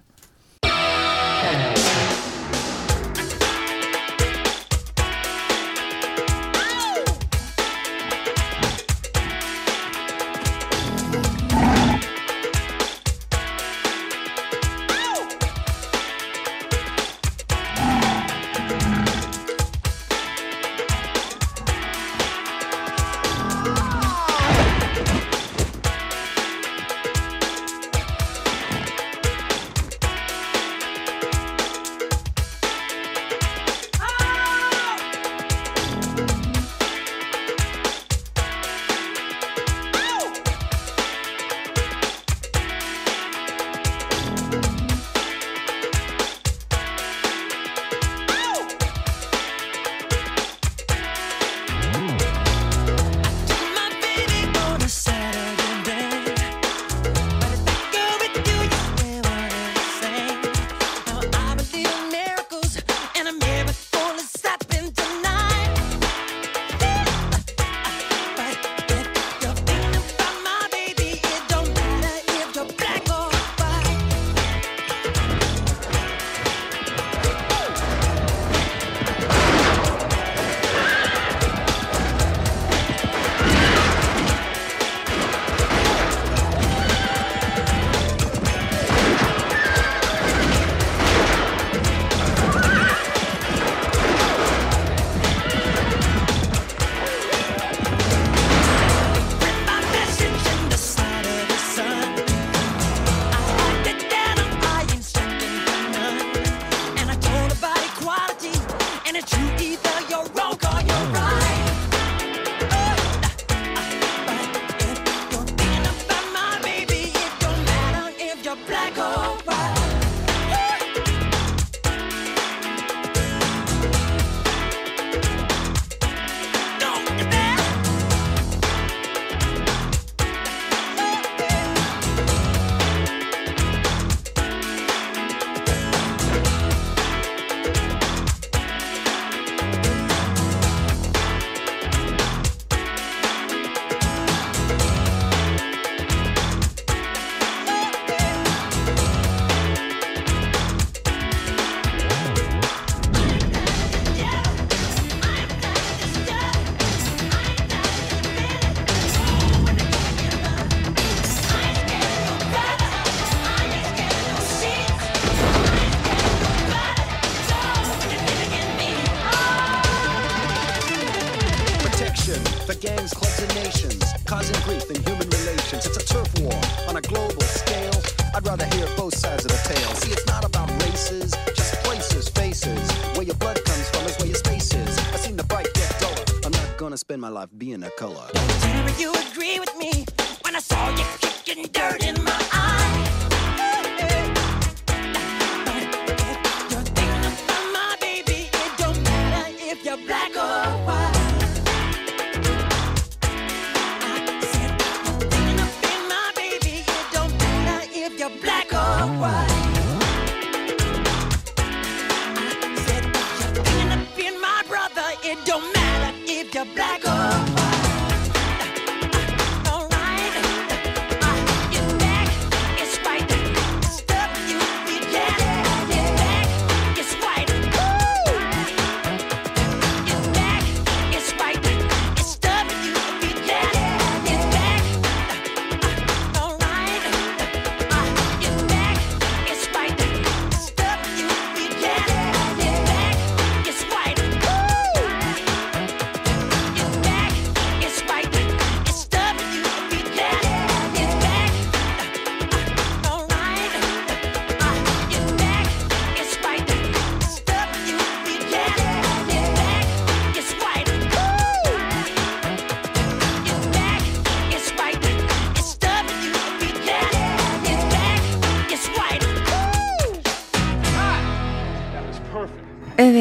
rather 178.51 178.77
hear 178.77 178.87
both 178.97 179.15
sides 179.15 179.45
of 179.45 179.53
the 179.53 179.75
tale. 179.75 179.95
See, 179.95 180.11
it's 180.11 180.27
not 180.27 180.45
about 180.45 180.69
races, 180.83 181.31
just 181.55 181.75
places, 181.85 182.29
faces. 182.31 182.91
Where 183.15 183.23
your 183.23 183.37
blood 183.37 183.65
comes 183.65 183.89
from 183.91 184.05
is 184.07 184.17
where 184.19 184.27
your 184.27 184.37
space 184.37 184.75
is. 184.75 184.99
I've 185.15 185.21
seen 185.21 185.37
the 185.37 185.45
bright 185.45 185.69
get 185.73 185.89
duller. 186.01 186.25
I'm 186.45 186.51
not 186.51 186.77
gonna 186.77 186.99
spend 186.99 187.21
my 187.21 187.29
life 187.29 187.51
being 187.57 187.83
a 187.85 187.91
color. 187.91 188.27
Tanner, 188.35 188.93
you 188.99 189.13
agree 189.31 189.61
with 189.61 189.73
me 189.79 190.05
when 190.43 190.57
I 190.57 190.61
saw 190.61 190.91
you 190.91 191.05
kicking 191.21 191.65
dirt 191.73 192.03
in 192.05 192.17
my 192.25 192.43
eye. 192.51 193.10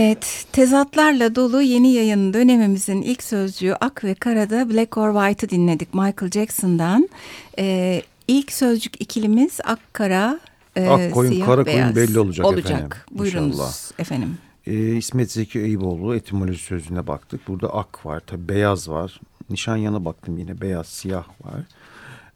Evet, 0.10 0.46
tezatlarla 0.52 1.36
dolu 1.36 1.62
yeni 1.62 1.92
yayın 1.94 2.34
dönemimizin 2.34 3.02
ilk 3.02 3.24
sözcüğü 3.24 3.74
Ak 3.74 4.04
ve 4.04 4.16
Kara'da 4.16 4.70
Black 4.70 4.98
or 4.98 5.14
White'ı 5.14 5.50
dinledik 5.50 5.94
Michael 5.94 6.32
Jackson'dan. 6.32 7.10
Ee, 7.60 8.02
ilk 8.28 8.52
sözcük 8.52 9.02
ikilimiz 9.02 9.60
Ak, 9.64 9.80
Kara, 9.94 10.40
e, 10.76 10.88
Ak 10.90 11.14
koyun, 11.14 11.32
siyah, 11.32 11.46
kara 11.46 11.66
beyaz. 11.66 11.94
koyun 11.94 11.96
belli 11.96 12.20
olacak, 12.20 12.46
olacak. 12.46 12.66
efendim. 12.70 12.90
Buyurunuz 13.12 13.54
İnşallah. 13.56 14.00
efendim. 14.00 14.38
Ee, 14.68 14.96
İsmet 14.96 15.32
Zeki 15.32 15.60
Eyüboğlu 15.60 16.16
etimoloji 16.16 16.60
sözüne 16.60 17.08
baktık. 17.08 17.48
Burada 17.48 17.74
ak 17.74 18.06
var, 18.06 18.20
tabi 18.20 18.50
beyaz 18.50 18.90
var. 18.90 19.22
Nişanyana 19.50 20.06
baktım 20.06 20.38
yine 20.38 20.62
beyaz, 20.62 20.88
siyah 20.88 21.28
var. 21.46 21.62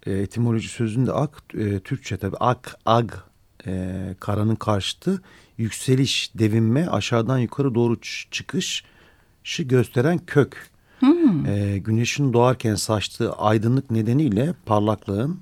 Ee, 0.08 0.12
etimoloji 0.12 0.68
sözünde 0.68 1.12
ak, 1.12 1.44
e, 1.58 1.80
Türkçe 1.80 2.18
tabi 2.18 2.36
ak, 2.40 2.76
ag, 2.86 3.12
e, 3.68 3.92
karanın 4.20 4.56
karşıtı 4.56 5.22
yükseliş, 5.58 6.32
devinme, 6.36 6.88
aşağıdan 6.88 7.38
yukarı 7.38 7.76
doğru 7.76 8.02
çıkışı 8.32 9.64
gösteren 9.64 10.18
kök. 10.18 10.70
Hmm. 11.00 11.46
E, 11.46 11.78
güneşin 11.78 12.34
doğarken 12.34 12.76
saçtığı 12.76 13.34
aydınlık 13.34 13.92
nedeniyle 13.92 14.54
parlaklığın, 14.66 15.40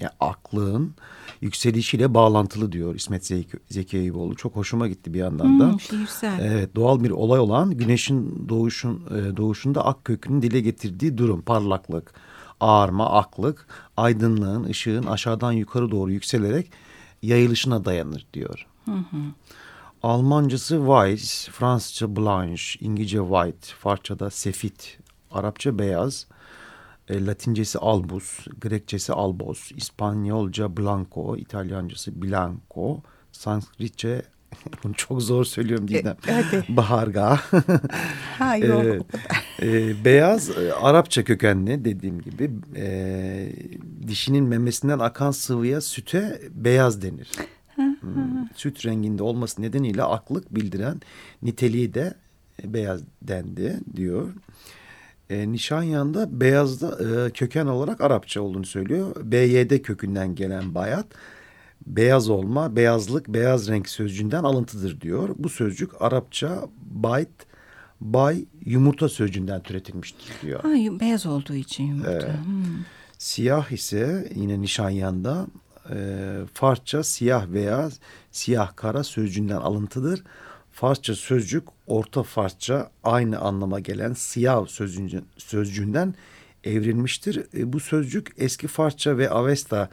yani 0.00 0.12
aklığın 0.20 0.94
yükselişiyle 1.40 2.14
bağlantılı 2.14 2.72
diyor 2.72 2.94
İsmet 2.94 3.26
Zeki, 3.26 3.58
Zeki 3.70 3.98
Eyüboğlu. 3.98 4.34
Çok 4.34 4.56
hoşuma 4.56 4.88
gitti 4.88 5.14
bir 5.14 5.18
yandan 5.18 5.60
da. 5.60 5.72
Hmm, 5.72 5.80
şiirsel. 5.80 6.40
Evet, 6.42 6.76
doğal 6.76 7.04
bir 7.04 7.10
olay 7.10 7.40
olan 7.40 7.70
güneşin 7.70 8.48
doğuşun 8.48 9.02
e, 9.10 9.36
doğuşunda 9.36 9.84
ak 9.84 10.04
kökünün 10.04 10.42
dile 10.42 10.60
getirdiği 10.60 11.18
durum, 11.18 11.42
parlaklık, 11.42 12.14
ağarma, 12.60 13.10
aklık, 13.10 13.66
aydınlığın, 13.96 14.64
ışığın 14.64 15.06
aşağıdan 15.06 15.52
yukarı 15.52 15.90
doğru 15.90 16.12
yükselerek 16.12 16.70
yayılışına 17.22 17.84
dayanır 17.84 18.26
diyor. 18.34 18.66
Hı 18.84 18.92
hı. 18.92 19.18
Almancası 20.02 20.76
Weiss, 20.76 21.48
Fransızca 21.48 22.16
Blanche, 22.16 22.62
İngilizce 22.80 23.18
White, 23.18 23.74
Farsçada 23.78 24.30
Sefit, 24.30 24.98
Arapça 25.30 25.78
beyaz, 25.78 26.26
e, 27.08 27.26
Latincesi 27.26 27.78
albus, 27.78 28.46
Grekçesi 28.60 29.12
albos, 29.12 29.72
İspanyolca 29.72 30.76
blanco, 30.76 31.36
İtalyancası 31.36 32.22
bianco, 32.22 33.02
Sanskritçe 33.32 34.22
bunu 34.84 34.94
çok 34.94 35.22
zor 35.22 35.44
söylüyorum 35.44 35.88
Didem. 35.88 36.16
E, 36.28 36.32
hadi. 36.32 36.64
Baharga. 36.76 37.40
ha 38.38 38.56
yok. 38.56 39.06
e, 39.58 39.66
e, 39.68 40.04
beyaz 40.04 40.50
e, 40.58 40.72
Arapça 40.72 41.24
kökenli 41.24 41.84
dediğim 41.84 42.20
gibi 42.20 42.50
e, 42.76 43.52
dişinin 44.06 44.44
memesinden 44.44 44.98
akan 44.98 45.30
sıvıya 45.30 45.80
süte 45.80 46.40
beyaz 46.50 47.02
denir. 47.02 47.30
Hmm, 48.04 48.48
süt 48.54 48.86
renginde 48.86 49.22
olması 49.22 49.62
nedeniyle 49.62 50.02
aklık 50.02 50.54
bildiren 50.54 51.00
niteliği 51.42 51.94
de 51.94 52.14
beyaz 52.64 53.00
dendi 53.22 53.80
diyor. 53.96 54.28
E, 55.30 55.52
Nişanyan'da 55.52 56.40
beyazda 56.40 56.98
e, 57.26 57.30
köken 57.30 57.66
olarak 57.66 58.00
Arapça 58.00 58.42
olduğunu 58.42 58.66
söylüyor. 58.66 59.16
BYD 59.24 59.82
kökünden 59.82 60.34
gelen 60.34 60.74
bayat 60.74 61.06
beyaz 61.86 62.28
olma, 62.30 62.76
beyazlık, 62.76 63.28
beyaz 63.28 63.68
renk 63.68 63.88
sözcüğünden 63.88 64.44
alıntıdır 64.44 65.00
diyor. 65.00 65.34
Bu 65.38 65.48
sözcük 65.48 66.02
Arapça 66.02 66.68
bayt, 66.90 67.28
bay, 68.00 68.44
yumurta 68.64 69.08
sözcüğünden 69.08 69.62
türetilmiştir 69.62 70.32
diyor. 70.42 70.60
Ha, 70.60 71.00
beyaz 71.00 71.26
olduğu 71.26 71.54
için 71.54 71.84
yumurta. 71.84 72.10
Evet. 72.12 72.24
Hmm. 72.44 72.64
Siyah 73.18 73.72
ise 73.72 74.32
yine 74.34 74.60
Nişanyan'da 74.60 75.46
e, 75.90 75.96
Farsça 76.54 77.02
siyah 77.02 77.48
veya 77.52 77.90
siyah 78.32 78.76
kara 78.76 79.04
sözcüğünden 79.04 79.56
alıntıdır. 79.56 80.22
Farsça 80.72 81.14
sözcük 81.14 81.64
Orta 81.86 82.22
Farsça 82.22 82.90
aynı 83.04 83.38
anlama 83.38 83.80
gelen 83.80 84.12
siyah 84.12 84.66
sözcüğünden 85.38 86.14
evrilmiştir. 86.64 87.46
E, 87.54 87.72
bu 87.72 87.80
sözcük 87.80 88.32
eski 88.38 88.68
Farsça 88.68 89.18
ve 89.18 89.30
Avesta 89.30 89.88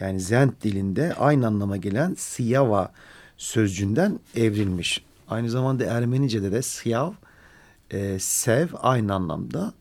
yani 0.00 0.20
Zend 0.20 0.52
dilinde 0.62 1.14
aynı 1.14 1.46
anlama 1.46 1.76
gelen 1.76 2.14
siyava 2.14 2.92
sözcüğünden 3.36 4.20
evrilmiş. 4.36 5.04
Aynı 5.28 5.50
zamanda 5.50 5.84
Ermenice'de 5.84 6.52
de 6.52 6.62
siyav, 6.62 7.12
e, 7.90 8.18
sev 8.18 8.68
aynı 8.82 9.14
anlamda 9.14 9.72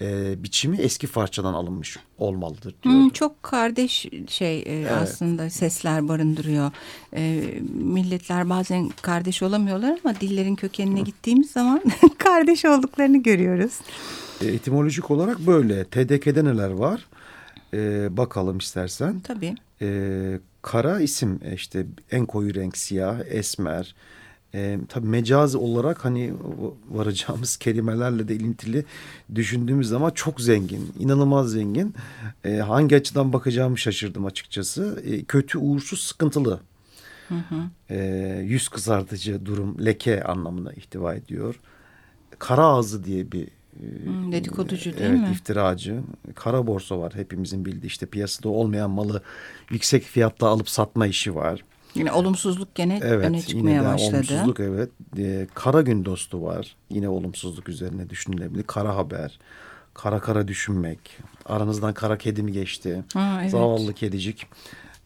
e, 0.00 0.42
biçimi 0.42 0.76
eski 0.76 1.06
Farsçadan 1.06 1.54
alınmış 1.54 1.96
olmalıdır 2.18 2.74
diyor. 2.82 2.94
Hmm, 2.94 3.10
çok 3.10 3.42
kardeş 3.42 4.06
şey 4.28 4.58
e, 4.58 4.62
evet. 4.62 4.92
aslında 4.92 5.50
sesler 5.50 6.08
barındırıyor. 6.08 6.70
E, 7.16 7.44
milletler 7.74 8.50
bazen 8.50 8.90
kardeş 9.02 9.42
olamıyorlar 9.42 9.98
ama 10.04 10.20
dillerin 10.20 10.56
kökenine 10.56 11.00
gittiğimiz 11.00 11.50
zaman 11.50 11.82
kardeş 12.18 12.64
olduklarını 12.64 13.22
görüyoruz. 13.22 13.72
E, 14.40 14.46
etimolojik 14.46 15.10
olarak 15.10 15.38
böyle. 15.38 15.84
TDK'de 15.84 16.44
neler 16.44 16.70
var? 16.70 17.06
E, 17.74 18.08
bakalım 18.16 18.58
istersen. 18.58 19.20
Tabii. 19.20 19.54
E, 19.82 19.88
kara 20.62 21.00
isim 21.00 21.40
e, 21.44 21.54
işte 21.54 21.86
en 22.10 22.26
koyu 22.26 22.54
renk 22.54 22.76
siyah, 22.76 23.20
esmer, 23.26 23.94
e, 24.54 24.78
tabii 24.88 25.06
mecaz 25.06 25.54
olarak 25.54 26.04
hani 26.04 26.34
varacağımız 26.90 27.56
kelimelerle 27.64 28.28
de 28.28 28.34
ilintili 28.34 28.84
düşündüğümüz 29.34 29.88
zaman 29.88 30.10
çok 30.10 30.40
zengin, 30.40 30.92
inanılmaz 30.98 31.50
zengin. 31.50 31.94
E, 32.44 32.56
hangi 32.56 32.96
açıdan 32.96 33.32
bakacağımı 33.32 33.78
şaşırdım 33.78 34.26
açıkçası. 34.26 35.02
E, 35.06 35.24
kötü, 35.24 35.58
uğursuz, 35.58 36.00
sıkıntılı. 36.00 36.60
Hı 37.28 37.34
hı. 37.34 37.62
E, 37.90 37.98
yüz 38.44 38.68
kızartıcı 38.68 39.46
durum, 39.46 39.86
leke 39.86 40.24
anlamına 40.24 40.72
ihtiva 40.72 41.14
ediyor. 41.14 41.60
Kara 42.38 42.64
ağzı 42.64 43.04
diye 43.04 43.32
bir 43.32 43.48
Hmm, 43.78 44.32
dedikoducu 44.32 44.98
değil 44.98 45.10
evet, 45.10 45.20
mi? 45.20 45.30
İftiracı. 45.32 46.00
Kara 46.34 46.66
borsa 46.66 46.98
var 46.98 47.14
hepimizin 47.14 47.64
bildiği 47.64 47.86
işte 47.86 48.06
piyasada 48.06 48.48
olmayan 48.48 48.90
malı 48.90 49.22
yüksek 49.70 50.02
fiyatla 50.02 50.46
alıp 50.46 50.68
satma 50.68 51.06
işi 51.06 51.34
var. 51.34 51.64
Yine 51.94 52.12
olumsuzluk 52.12 52.74
gene 52.74 53.00
evet, 53.02 53.26
öne 53.26 53.42
çıkmaya 53.42 53.70
yine 53.70 53.84
başladı. 53.84 54.16
Olumsuzluk 54.16 54.60
evet. 54.60 54.90
Ee, 55.18 55.46
kara 55.54 55.82
gün 55.82 56.04
dostu 56.04 56.42
var. 56.42 56.76
Yine 56.90 57.08
olumsuzluk 57.08 57.68
üzerine 57.68 58.10
düşünülebilir. 58.10 58.62
Kara 58.62 58.96
haber. 58.96 59.38
Kara 59.94 60.20
kara 60.20 60.48
düşünmek. 60.48 61.18
Aranızdan 61.46 61.94
kara 61.94 62.18
kedi 62.18 62.42
mi 62.42 62.52
geçti? 62.52 63.04
Ha, 63.14 63.38
evet. 63.40 63.50
Zavallı 63.50 63.94
kedicik. 63.94 64.46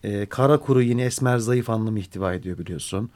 Ee, 0.04 0.26
kara 0.26 0.60
kuru 0.60 0.82
yine 0.82 1.04
esmer 1.04 1.38
zayıf 1.38 1.70
anlamı 1.70 1.98
ihtiva 1.98 2.34
ediyor 2.34 2.58
biliyorsun. 2.58 3.10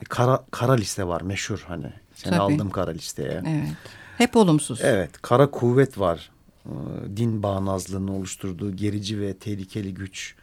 Ee, 0.00 0.04
kara, 0.04 0.44
kara 0.50 0.72
liste 0.72 1.06
var 1.06 1.20
meşhur 1.20 1.64
hani. 1.68 1.92
Seni 2.14 2.30
Tabii. 2.30 2.54
aldım 2.54 2.70
kara 2.70 2.90
listeye. 2.90 3.42
Evet. 3.46 3.68
Hep 4.18 4.36
olumsuz. 4.36 4.80
Evet. 4.82 5.10
Kara 5.22 5.50
kuvvet 5.50 5.98
var. 5.98 6.30
Ee, 6.66 6.70
din 7.16 7.42
bağnazlığını 7.42 8.16
oluşturduğu 8.16 8.76
gerici 8.76 9.20
ve 9.20 9.34
tehlikeli 9.34 9.94
güç 9.94 10.34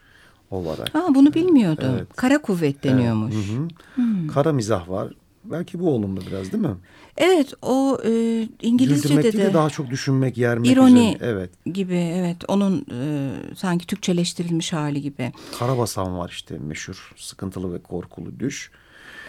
olarak. 0.54 0.94
Ha, 0.94 1.06
bunu 1.14 1.34
bilmiyordum. 1.34 1.90
Evet. 1.96 2.16
Kara 2.16 2.38
kuvvet 2.42 2.84
deniyormuş. 2.84 3.34
Evet. 3.34 3.46
Hı 3.46 3.52
-hı. 3.52 3.68
Hmm. 3.94 4.28
Kara 4.28 4.52
mizah 4.52 4.88
var. 4.88 5.12
Belki 5.44 5.80
bu 5.80 5.90
olumlu 5.90 6.20
biraz 6.20 6.52
değil 6.52 6.64
mi? 6.64 6.76
Evet 7.16 7.52
o 7.62 7.98
e, 8.04 8.42
İngilizce'de 8.62 9.22
de, 9.22 9.38
de 9.38 9.54
daha 9.54 9.70
çok 9.70 9.90
düşünmek, 9.90 10.38
yermek 10.38 10.70
ironi 10.70 10.92
üzerine. 10.92 11.18
Evet. 11.20 11.50
gibi 11.74 11.96
evet 11.96 12.36
onun 12.48 12.86
e, 12.92 13.30
sanki 13.56 13.86
Türkçeleştirilmiş 13.86 14.72
hali 14.72 15.02
gibi. 15.02 15.32
Karabasan 15.58 16.18
var 16.18 16.28
işte 16.28 16.58
meşhur 16.58 17.12
sıkıntılı 17.16 17.74
ve 17.74 17.78
korkulu 17.78 18.40
düş. 18.40 18.70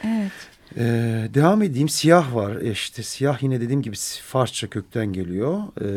Evet. 0.03 0.31
Ee, 0.77 1.27
devam 1.33 1.61
edeyim 1.61 1.89
siyah 1.89 2.35
var 2.35 2.55
e, 2.55 2.71
işte 2.71 3.03
siyah 3.03 3.43
yine 3.43 3.61
dediğim 3.61 3.81
gibi 3.81 3.95
Farsça 4.23 4.67
kökten 4.67 5.13
geliyor. 5.13 5.63
Ee, 5.81 5.87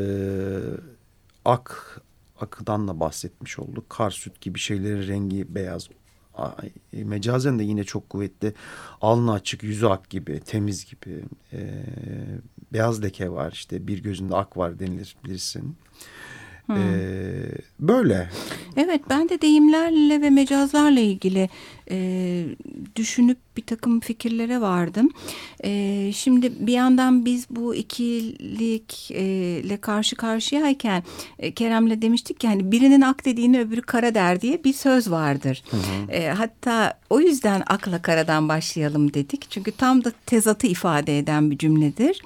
ak 1.44 2.00
akıdan 2.40 2.88
da 2.88 3.00
bahsetmiş 3.00 3.58
olduk. 3.58 3.90
Kar 3.90 4.10
süt 4.10 4.40
gibi 4.40 4.58
şeylerin 4.58 5.08
rengi 5.08 5.54
beyaz. 5.54 5.88
E, 6.92 7.04
mecazen 7.04 7.58
de 7.58 7.64
yine 7.64 7.84
çok 7.84 8.10
kuvvetli. 8.10 8.54
Alnı 9.00 9.32
açık, 9.32 9.62
yüzü 9.62 9.86
ak 9.86 10.10
gibi, 10.10 10.40
temiz 10.40 10.84
gibi. 10.84 11.24
E, 11.52 11.84
beyaz 12.72 13.02
leke 13.02 13.30
var 13.30 13.52
işte 13.52 13.86
bir 13.86 14.02
gözünde 14.02 14.36
ak 14.36 14.56
var 14.56 14.78
denilir 14.78 15.16
bilirsin. 15.24 15.76
Ee, 16.70 17.50
böyle. 17.80 18.30
Evet 18.76 19.00
ben 19.10 19.28
de 19.28 19.40
deyimlerle 19.40 20.20
ve 20.20 20.30
mecazlarla 20.30 21.00
ilgili 21.00 21.48
e, 21.90 22.44
düşünüp 22.96 23.38
bir 23.56 23.62
takım 23.62 24.00
fikirlere 24.00 24.60
vardım. 24.60 25.10
E, 25.64 26.10
şimdi 26.14 26.66
bir 26.66 26.72
yandan 26.72 27.24
biz 27.24 27.46
bu 27.50 27.74
ikilikle 27.74 29.76
karşı 29.76 30.16
karşıyayken 30.16 31.02
e, 31.38 31.52
Kerem'le 31.52 32.02
demiştik 32.02 32.40
ki 32.40 32.48
hani 32.48 32.72
birinin 32.72 33.00
ak 33.00 33.24
dediğini 33.24 33.60
öbürü 33.60 33.82
kara 33.82 34.14
der 34.14 34.40
diye 34.40 34.64
bir 34.64 34.72
söz 34.72 35.10
vardır. 35.10 35.62
Hı 35.70 35.76
hı. 35.76 36.12
E, 36.12 36.28
hatta 36.28 36.98
o 37.10 37.20
yüzden 37.20 37.62
akla 37.66 38.02
karadan 38.02 38.48
başlayalım 38.48 39.14
dedik. 39.14 39.50
Çünkü 39.50 39.72
tam 39.72 40.04
da 40.04 40.12
tezatı 40.26 40.66
ifade 40.66 41.18
eden 41.18 41.50
bir 41.50 41.58
cümledir. 41.58 42.22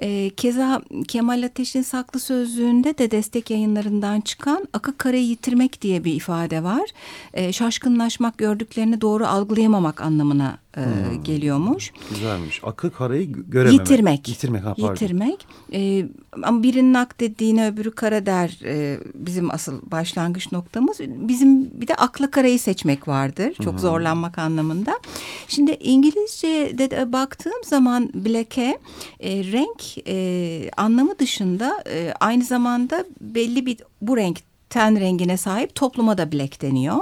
E, 0.00 0.30
keza 0.30 0.82
Kemal 1.08 1.42
Ateş'in 1.42 1.82
saklı 1.82 2.20
sözlüğünde 2.20 2.98
de 2.98 3.10
destek 3.10 3.50
yayınlarından 3.50 4.20
çıkan 4.20 4.68
akı 4.72 4.98
karayı 4.98 5.24
yitirmek 5.24 5.82
diye 5.82 6.04
bir 6.04 6.14
ifade 6.14 6.62
var. 6.62 6.90
E, 7.34 7.52
şaşkınlaşmak 7.52 8.38
gördüklerini 8.38 8.95
doğru 9.00 9.26
algılayamamak 9.26 10.00
anlamına 10.00 10.58
e, 10.76 10.80
hmm. 10.80 11.22
geliyormuş. 11.22 11.92
Güzelmiş. 12.10 12.60
Akı 12.64 12.90
karayı 12.90 13.32
görememek. 13.32 13.80
Yitirmek. 13.80 14.28
Yitirmek. 14.28 14.64
Ha, 14.64 14.74
pardon. 14.74 14.92
Yitirmek. 14.92 15.46
E, 15.72 16.06
ama 16.42 16.62
birinin 16.62 16.94
ak 16.94 17.20
dediğine 17.20 17.68
öbürü 17.68 17.90
kara 17.90 18.26
der 18.26 18.60
e, 18.64 19.00
bizim 19.14 19.50
asıl 19.50 19.90
başlangıç 19.90 20.52
noktamız. 20.52 20.98
Bizim 21.00 21.80
bir 21.80 21.88
de 21.88 21.94
akla 21.94 22.30
karayı 22.30 22.58
seçmek 22.58 23.08
vardır. 23.08 23.54
Çok 23.54 23.72
hmm. 23.72 23.78
zorlanmak 23.78 24.38
anlamında. 24.38 25.00
Şimdi 25.48 25.70
İngilizce'de 25.70 26.90
de 26.90 27.12
baktığım 27.12 27.64
zaman 27.64 28.10
black'e 28.14 28.78
e, 29.20 29.30
renk 29.52 30.08
e, 30.08 30.70
anlamı 30.76 31.18
dışında 31.18 31.84
e, 31.90 32.12
aynı 32.20 32.44
zamanda 32.44 33.04
belli 33.20 33.66
bir 33.66 33.78
bu 34.02 34.16
renk 34.16 34.38
ten 34.70 35.00
rengine 35.00 35.36
sahip 35.36 35.74
topluma 35.74 36.18
da 36.18 36.32
black 36.32 36.62
deniyor. 36.62 37.00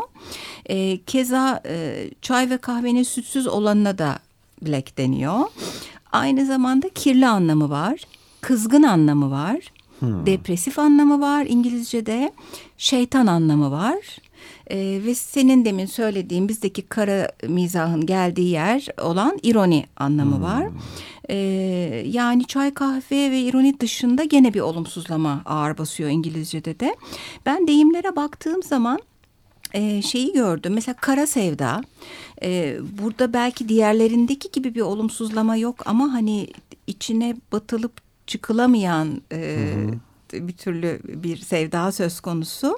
E, 0.66 1.04
keza 1.04 1.62
e, 1.66 2.10
çay 2.22 2.50
ve 2.50 2.58
kahvenin 2.58 3.02
sütsüz 3.02 3.46
olanına 3.46 3.98
da 3.98 4.18
black 4.62 4.98
deniyor. 4.98 5.40
Aynı 6.12 6.46
zamanda 6.46 6.88
kirli 6.88 7.26
anlamı 7.26 7.70
var. 7.70 8.00
Kızgın 8.40 8.82
anlamı 8.82 9.30
var. 9.30 9.56
Hmm. 9.98 10.26
Depresif 10.26 10.78
anlamı 10.78 11.20
var 11.20 11.46
İngilizce'de. 11.48 12.32
Şeytan 12.78 13.26
anlamı 13.26 13.70
var. 13.70 14.18
Ee, 14.70 15.00
ve 15.06 15.14
senin 15.14 15.64
demin 15.64 15.86
söylediğin 15.86 16.48
bizdeki 16.48 16.82
kara 16.82 17.28
mizahın 17.48 18.06
geldiği 18.06 18.50
yer 18.50 18.86
olan 19.02 19.38
ironi 19.42 19.84
anlamı 19.96 20.36
hmm. 20.36 20.42
var. 20.42 20.66
Ee, 21.30 21.36
yani 22.06 22.46
çay 22.46 22.74
kahve 22.74 23.30
ve 23.30 23.40
ironi 23.40 23.80
dışında 23.80 24.24
gene 24.24 24.54
bir 24.54 24.60
olumsuzlama 24.60 25.42
ağır 25.46 25.78
basıyor 25.78 26.10
İngilizce'de 26.10 26.80
de. 26.80 26.96
Ben 27.46 27.66
deyimlere 27.66 28.16
baktığım 28.16 28.62
zaman 28.62 28.98
e, 29.74 30.02
şeyi 30.02 30.32
gördüm. 30.32 30.72
Mesela 30.74 30.94
kara 31.00 31.26
sevda. 31.26 31.82
E, 32.42 32.78
burada 33.02 33.32
belki 33.32 33.68
diğerlerindeki 33.68 34.50
gibi 34.52 34.74
bir 34.74 34.80
olumsuzlama 34.80 35.56
yok 35.56 35.82
ama 35.86 36.12
hani 36.12 36.48
içine 36.86 37.36
batılıp 37.52 37.92
çıkılamayan 38.26 39.22
e, 39.32 39.68
hı 40.32 40.38
hı. 40.38 40.48
bir 40.48 40.52
türlü 40.52 41.00
bir 41.04 41.36
sevda 41.36 41.92
söz 41.92 42.20
konusu. 42.20 42.76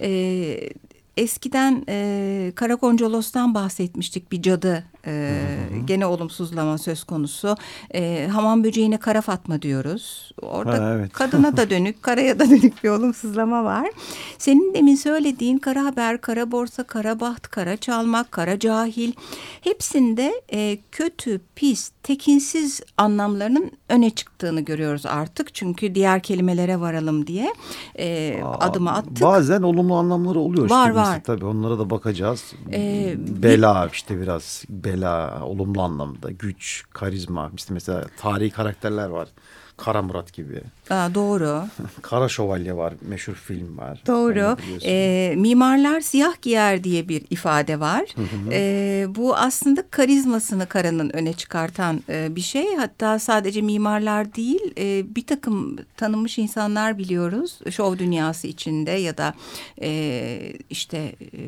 E, 0.00 0.70
eskiden 1.16 1.84
e, 1.88 2.52
Karakoncolos'tan 2.54 3.54
bahsetmiştik 3.54 4.32
bir 4.32 4.42
cadı 4.42 4.84
e, 5.06 5.42
gene 5.84 6.06
olumsuzlama 6.06 6.78
söz 6.78 7.04
konusu. 7.04 7.56
E, 7.94 8.28
hamam 8.32 8.64
böceğine 8.64 8.96
kara 8.96 9.20
fatma 9.20 9.62
diyoruz. 9.62 10.32
Orada 10.42 10.84
ha, 10.84 10.94
evet. 10.94 11.12
kadına 11.12 11.56
da 11.56 11.70
dönük, 11.70 12.02
karaya 12.02 12.38
da 12.38 12.50
dönük 12.50 12.84
bir 12.84 12.88
olumsuzlama 12.88 13.64
var. 13.64 13.90
Senin 14.38 14.74
demin 14.74 14.94
söylediğin 14.94 15.58
kara 15.58 15.84
haber, 15.84 16.20
kara 16.20 16.52
borsa, 16.52 16.82
kara 16.82 17.20
baht, 17.20 17.48
kara 17.48 17.76
çalmak, 17.76 18.32
kara 18.32 18.58
cahil 18.58 19.12
hepsinde 19.60 20.42
e, 20.52 20.78
kötü, 20.92 21.40
pis, 21.54 21.90
tekinsiz 22.02 22.80
anlamlarının 22.96 23.70
öne 23.88 24.10
çıktığını 24.10 24.60
görüyoruz 24.60 25.06
artık. 25.06 25.54
Çünkü 25.54 25.94
diğer 25.94 26.20
kelimelere 26.22 26.80
varalım 26.80 27.26
diye 27.26 27.52
e, 27.98 28.40
Aa, 28.42 28.58
adımı 28.60 28.92
attık. 28.92 29.22
Bazen 29.22 29.62
olumlu 29.62 29.94
anlamları 29.94 30.38
oluyor. 30.38 30.70
Var 30.70 30.88
işte 30.88 31.00
var. 31.00 31.20
Tabii 31.24 31.44
onlara 31.44 31.78
da 31.78 31.90
bakacağız. 31.90 32.52
Ee, 32.72 33.14
Bela 33.42 33.88
işte 33.92 34.20
biraz 34.20 34.64
bela 34.68 34.95
bela, 34.96 35.44
olumlu 35.44 35.82
anlamda 35.82 36.30
güç, 36.30 36.84
karizma. 36.90 37.50
İşte 37.56 37.74
mesela 37.74 38.04
tarihi 38.16 38.50
karakterler 38.50 39.08
var. 39.08 39.28
Kara 39.76 40.02
Murat 40.02 40.32
gibi. 40.32 40.60
Aa, 40.90 41.14
doğru. 41.14 41.64
Kara 42.02 42.28
Şövalye 42.28 42.76
var. 42.76 42.94
Meşhur 43.00 43.34
film 43.34 43.78
var. 43.78 44.02
Doğru. 44.06 44.56
E, 44.84 45.34
mimarlar 45.36 46.00
siyah 46.00 46.42
giyer 46.42 46.84
diye 46.84 47.08
bir 47.08 47.24
ifade 47.30 47.80
var. 47.80 48.04
Hı 48.14 48.22
hı. 48.22 48.52
E, 48.52 49.06
bu 49.08 49.36
aslında 49.36 49.84
karizmasını 49.90 50.66
karanın 50.66 51.10
öne 51.10 51.32
çıkartan 51.32 52.02
e, 52.08 52.36
bir 52.36 52.40
şey. 52.40 52.76
Hatta 52.76 53.18
sadece 53.18 53.62
mimarlar 53.62 54.34
değil 54.34 54.72
e, 54.78 55.14
bir 55.16 55.26
takım 55.26 55.76
tanınmış 55.96 56.38
insanlar 56.38 56.98
biliyoruz. 56.98 57.58
Şov 57.70 57.98
dünyası 57.98 58.46
içinde 58.46 58.90
ya 58.90 59.18
da 59.18 59.34
e, 59.82 60.52
işte... 60.70 60.98
E, 61.20 61.40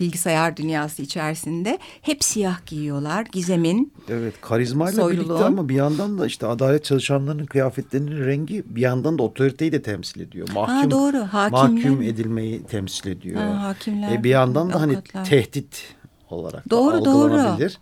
bilgisayar 0.00 0.56
dünyası 0.56 1.02
içerisinde 1.02 1.78
hep 2.02 2.24
siyah 2.24 2.66
giyiyorlar. 2.66 3.26
Gizem'in 3.32 3.92
Evet 4.08 4.34
karizmayla 4.40 5.02
soyluluğun. 5.02 5.28
birlikte 5.28 5.44
ama 5.44 5.68
bir 5.68 5.74
yandan 5.74 6.18
da 6.18 6.26
işte 6.26 6.46
adalet 6.46 6.84
çalışanlarının 6.84 7.46
kıyafetlerinin 7.46 8.26
rengi 8.26 8.64
bir 8.66 8.80
yandan 8.80 9.18
da 9.18 9.22
otoriteyi 9.22 9.72
de 9.72 9.82
temsil 9.82 10.20
ediyor. 10.20 10.48
Mahkum, 10.54 10.76
ha, 10.76 10.90
doğru. 10.90 11.18
Hakimler. 11.18 11.84
Mahkum 11.84 12.02
edilmeyi 12.02 12.62
temsil 12.62 13.10
ediyor. 13.10 13.40
Ha, 13.40 13.62
hakimler. 13.62 14.12
E, 14.12 14.24
bir 14.24 14.30
yandan 14.30 14.72
da 14.72 14.80
hani 14.80 14.98
tehdit 15.28 15.94
olarak 16.30 16.70
doğru, 16.70 17.04
da 17.04 17.10
algılanabilir. 17.10 17.70
Doğru. 17.70 17.78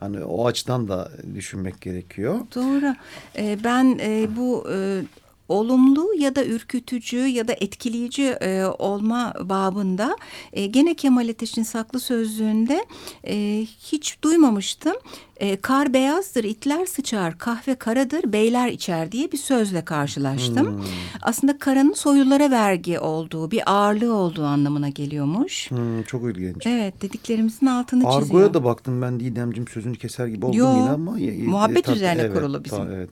Hani 0.00 0.24
o 0.24 0.46
açıdan 0.46 0.88
da 0.88 1.10
düşünmek 1.34 1.80
gerekiyor. 1.80 2.40
Doğru. 2.54 2.94
Ee, 3.38 3.58
ben 3.64 3.98
e, 4.02 4.36
bu 4.36 4.66
e, 4.72 5.02
olumlu 5.48 6.08
ya 6.18 6.36
da 6.36 6.44
ürkütücü 6.44 7.26
ya 7.26 7.48
da 7.48 7.52
etkileyici 7.52 8.22
e, 8.22 8.64
olma 8.64 9.34
babında 9.40 10.16
e, 10.52 10.66
gene 10.66 10.94
Kemal 10.94 11.28
Ateş'in 11.28 11.62
saklı 11.62 12.00
sözlüğünde 12.00 12.84
e, 13.26 13.66
hiç 13.78 14.22
duymamıştım. 14.22 14.94
E, 15.36 15.56
kar 15.56 15.94
beyazdır, 15.94 16.44
itler 16.44 16.86
sıçar, 16.86 17.38
kahve 17.38 17.74
karadır, 17.74 18.32
beyler 18.32 18.68
içer 18.68 19.12
diye 19.12 19.32
bir 19.32 19.38
sözle 19.38 19.84
karşılaştım. 19.84 20.76
Hmm. 20.76 20.84
Aslında 21.22 21.58
karanın 21.58 21.92
soylulara 21.92 22.50
vergi 22.50 22.98
olduğu, 22.98 23.50
bir 23.50 23.62
ağırlığı 23.66 24.14
olduğu 24.14 24.44
anlamına 24.44 24.88
geliyormuş. 24.88 25.70
Hmm, 25.70 26.02
çok 26.02 26.24
ilginç. 26.24 26.66
Evet, 26.66 27.02
dediklerimizin 27.02 27.66
altını 27.66 28.00
Argo'ya 28.00 28.20
çiziyor. 28.20 28.40
Argo'ya 28.40 28.54
da 28.54 28.64
baktım 28.64 29.02
ben 29.02 29.20
Didemciğim 29.20 29.68
sözünü 29.68 29.96
keser 29.96 30.26
gibi 30.26 30.46
oldum 30.46 30.58
Yo, 30.58 30.76
yine 30.76 30.90
ama. 30.90 31.16
Muhabbet 31.46 31.88
e, 31.88 31.92
üzerine 31.92 32.22
evet, 32.22 32.34
kurulu 32.34 32.64
bizim. 32.64 32.78
Ta, 32.78 32.92
evet. 32.92 33.10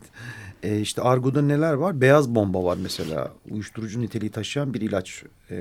E, 0.64 0.80
işte 0.80 1.02
argoda 1.02 1.42
neler 1.42 1.72
var? 1.72 2.00
Beyaz 2.00 2.34
bomba 2.34 2.64
var 2.64 2.78
mesela. 2.82 3.30
Uyuşturucu 3.50 4.00
niteliği 4.00 4.30
taşıyan 4.30 4.74
bir 4.74 4.80
ilaç. 4.80 5.22
E, 5.50 5.56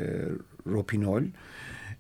ropinol. 0.67 1.21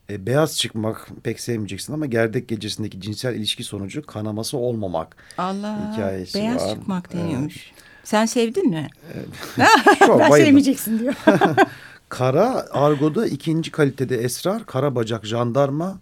E, 0.09 0.25
beyaz 0.25 0.57
çıkmak 0.57 1.07
pek 1.23 1.39
sevmeyeceksin 1.39 1.93
ama 1.93 2.05
gerdek 2.05 2.47
gecesindeki 2.47 3.01
cinsel 3.01 3.35
ilişki 3.35 3.63
sonucu 3.63 4.05
kanaması 4.05 4.57
olmamak 4.57 5.15
Allah, 5.37 5.93
hikayesi 5.93 6.39
beyaz 6.39 6.61
var. 6.61 6.69
çıkmak 6.69 7.13
deniyormuş. 7.13 7.71
Evet. 7.73 7.83
Sen 8.03 8.25
sevdin 8.25 8.69
mi? 8.69 8.87
Evet. 9.13 9.27
ben 10.01 10.09
bayıldım. 10.09 10.45
sevmeyeceksin 10.45 10.99
diyor. 10.99 11.13
kara 12.09 12.65
argoda 12.71 13.27
ikinci 13.27 13.71
kalitede 13.71 14.17
esrar, 14.17 14.65
kara 14.65 14.95
bacak 14.95 15.25
jandarma, 15.25 15.99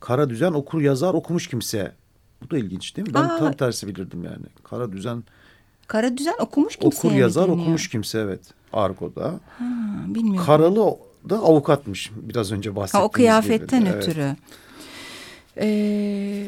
kara 0.00 0.30
düzen 0.30 0.52
okur 0.52 0.80
yazar 0.80 1.14
okumuş 1.14 1.46
kimse. 1.46 1.92
Bu 2.42 2.50
da 2.50 2.58
ilginç 2.58 2.96
değil 2.96 3.08
mi? 3.08 3.14
Ben 3.14 3.22
Aa, 3.22 3.38
tam 3.38 3.52
tersi 3.52 3.88
bilirdim 3.88 4.24
yani. 4.24 4.46
Kara 4.64 4.92
düzen 4.92 5.24
Kara 5.90 6.16
düzen 6.16 6.34
okumuş 6.40 6.76
kimse. 6.76 7.08
Okur 7.08 7.16
yazar 7.16 7.48
deniyor? 7.48 7.62
okumuş 7.62 7.88
kimse 7.88 8.18
evet. 8.18 8.40
Argo'da. 8.72 9.40
Ha, 9.58 9.64
bilmiyorum. 10.06 10.46
Karalı 10.46 10.96
da 11.30 11.36
avukatmış 11.38 12.10
biraz 12.16 12.52
önce 12.52 12.76
bahsettiğimiz 12.76 13.04
ha, 13.04 13.08
O 13.08 13.10
kıyafetten 13.10 13.80
gibi. 13.84 13.92
ötürü. 13.92 14.20
Evet. 14.20 14.36
Ee, 15.62 16.46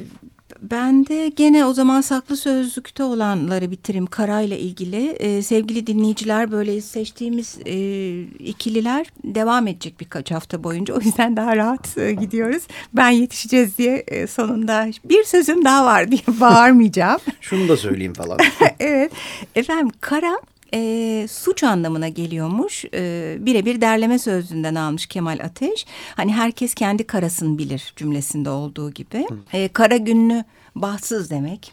ben 0.63 1.07
de 1.07 1.29
gene 1.29 1.65
o 1.65 1.73
zaman 1.73 2.01
saklı 2.01 2.37
sözlükte 2.37 3.05
olanları 3.05 3.71
bitireyim 3.71 4.07
karayla 4.07 4.57
ilgili. 4.57 5.07
Ee, 5.07 5.43
sevgili 5.43 5.87
dinleyiciler 5.87 6.51
böyle 6.51 6.81
seçtiğimiz 6.81 7.59
e, 7.67 7.75
ikililer 8.23 9.07
devam 9.25 9.67
edecek 9.67 10.01
birkaç 10.01 10.31
hafta 10.31 10.65
boyunca. 10.65 10.95
O 10.95 11.01
yüzden 11.01 11.37
daha 11.37 11.57
rahat 11.57 11.99
e, 11.99 12.13
gidiyoruz. 12.13 12.63
Ben 12.93 13.11
yetişeceğiz 13.11 13.79
diye 13.79 13.97
e, 13.97 14.27
sonunda 14.27 14.89
bir 15.05 15.25
sözüm 15.25 15.65
daha 15.65 15.85
var 15.85 16.11
diye 16.11 16.23
bağırmayacağım. 16.41 17.21
Şunu 17.41 17.69
da 17.69 17.77
söyleyeyim 17.77 18.15
falan. 18.15 18.39
evet 18.81 19.13
efendim 19.55 19.91
kara 20.01 20.41
e, 20.75 21.27
suç 21.29 21.65
anlamına 21.65 22.09
geliyormuş. 22.09 22.85
E, 22.95 23.37
Birebir 23.41 23.81
derleme 23.81 24.19
sözlüğünden 24.19 24.75
almış 24.75 25.07
Kemal 25.07 25.39
Ateş. 25.45 25.87
Hani 26.17 26.33
herkes 26.33 26.75
kendi 26.75 27.07
karasını 27.07 27.59
bilir 27.59 27.93
cümlesinde 27.97 28.51
olduğu 28.51 28.91
gibi. 28.91 29.27
E, 29.53 29.69
kara 29.69 29.97
günlü 29.97 30.45
bahtsız 30.75 31.31
demek. 31.31 31.73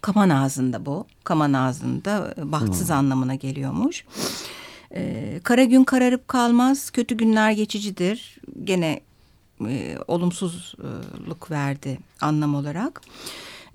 Kaman 0.00 0.30
ağzında 0.30 0.86
bu. 0.86 1.06
Kaman 1.24 1.52
ağzında 1.52 2.34
bahtsız 2.42 2.88
hmm. 2.88 2.96
anlamına 2.96 3.34
geliyormuş. 3.34 4.04
E, 4.94 5.40
kara 5.42 5.64
gün 5.64 5.84
kararıp 5.84 6.28
kalmaz. 6.28 6.90
Kötü 6.90 7.16
günler 7.16 7.50
geçicidir. 7.50 8.38
Gene 8.64 9.00
e, 9.68 9.98
olumsuzluk 10.08 11.50
verdi 11.50 11.98
anlam 12.20 12.54
olarak. 12.54 13.00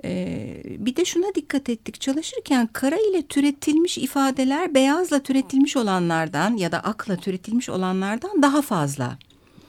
Ee, 0.04 0.62
bir 0.66 0.96
de 0.96 1.06
şuna 1.06 1.36
dikkat 1.36 1.70
ettik 1.70 2.02
çalışırken 2.02 2.70
kara 2.74 2.96
ile 2.96 3.22
türetilmiş 3.22 3.98
ifadeler 3.98 4.76
beyazla 4.76 5.20
türetilmiş 5.20 5.78
olanlardan 5.78 6.58
ya 6.58 6.72
da 6.72 6.80
akla 6.80 7.16
türetilmiş 7.16 7.70
olanlardan 7.70 8.42
daha 8.42 8.62
fazla. 8.62 9.18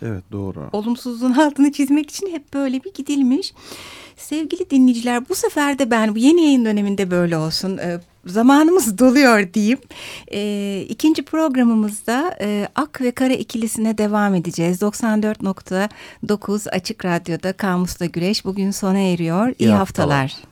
Evet 0.02 0.24
doğru. 0.32 0.68
Olumsuzluğun 0.72 1.32
altını 1.32 1.72
çizmek 1.72 2.10
için 2.10 2.32
hep 2.32 2.54
böyle 2.54 2.84
bir 2.84 2.94
gidilmiş. 2.94 3.54
Sevgili 4.16 4.70
dinleyiciler 4.70 5.28
bu 5.28 5.34
sefer 5.34 5.78
de 5.78 5.90
ben 5.90 6.14
bu 6.14 6.18
yeni 6.18 6.44
yayın 6.44 6.64
döneminde 6.64 7.10
böyle 7.10 7.36
olsun. 7.36 7.78
Zamanımız 8.26 8.98
doluyor 8.98 9.52
diyeyim. 9.54 9.78
E, 10.32 10.80
ikinci 10.88 11.22
programımızda 11.22 12.36
e, 12.40 12.68
Ak 12.74 13.00
ve 13.00 13.10
Kara 13.10 13.32
ikilisine 13.32 13.98
devam 13.98 14.34
edeceğiz. 14.34 14.82
94.9 14.82 16.70
Açık 16.70 17.04
Radyo'da 17.04 17.52
Kamusla 17.52 18.06
Güreş 18.06 18.44
bugün 18.44 18.70
sona 18.70 18.98
eriyor. 18.98 19.48
İyi, 19.48 19.54
İyi 19.58 19.70
haftalar. 19.72 20.20
haftalar. 20.20 20.51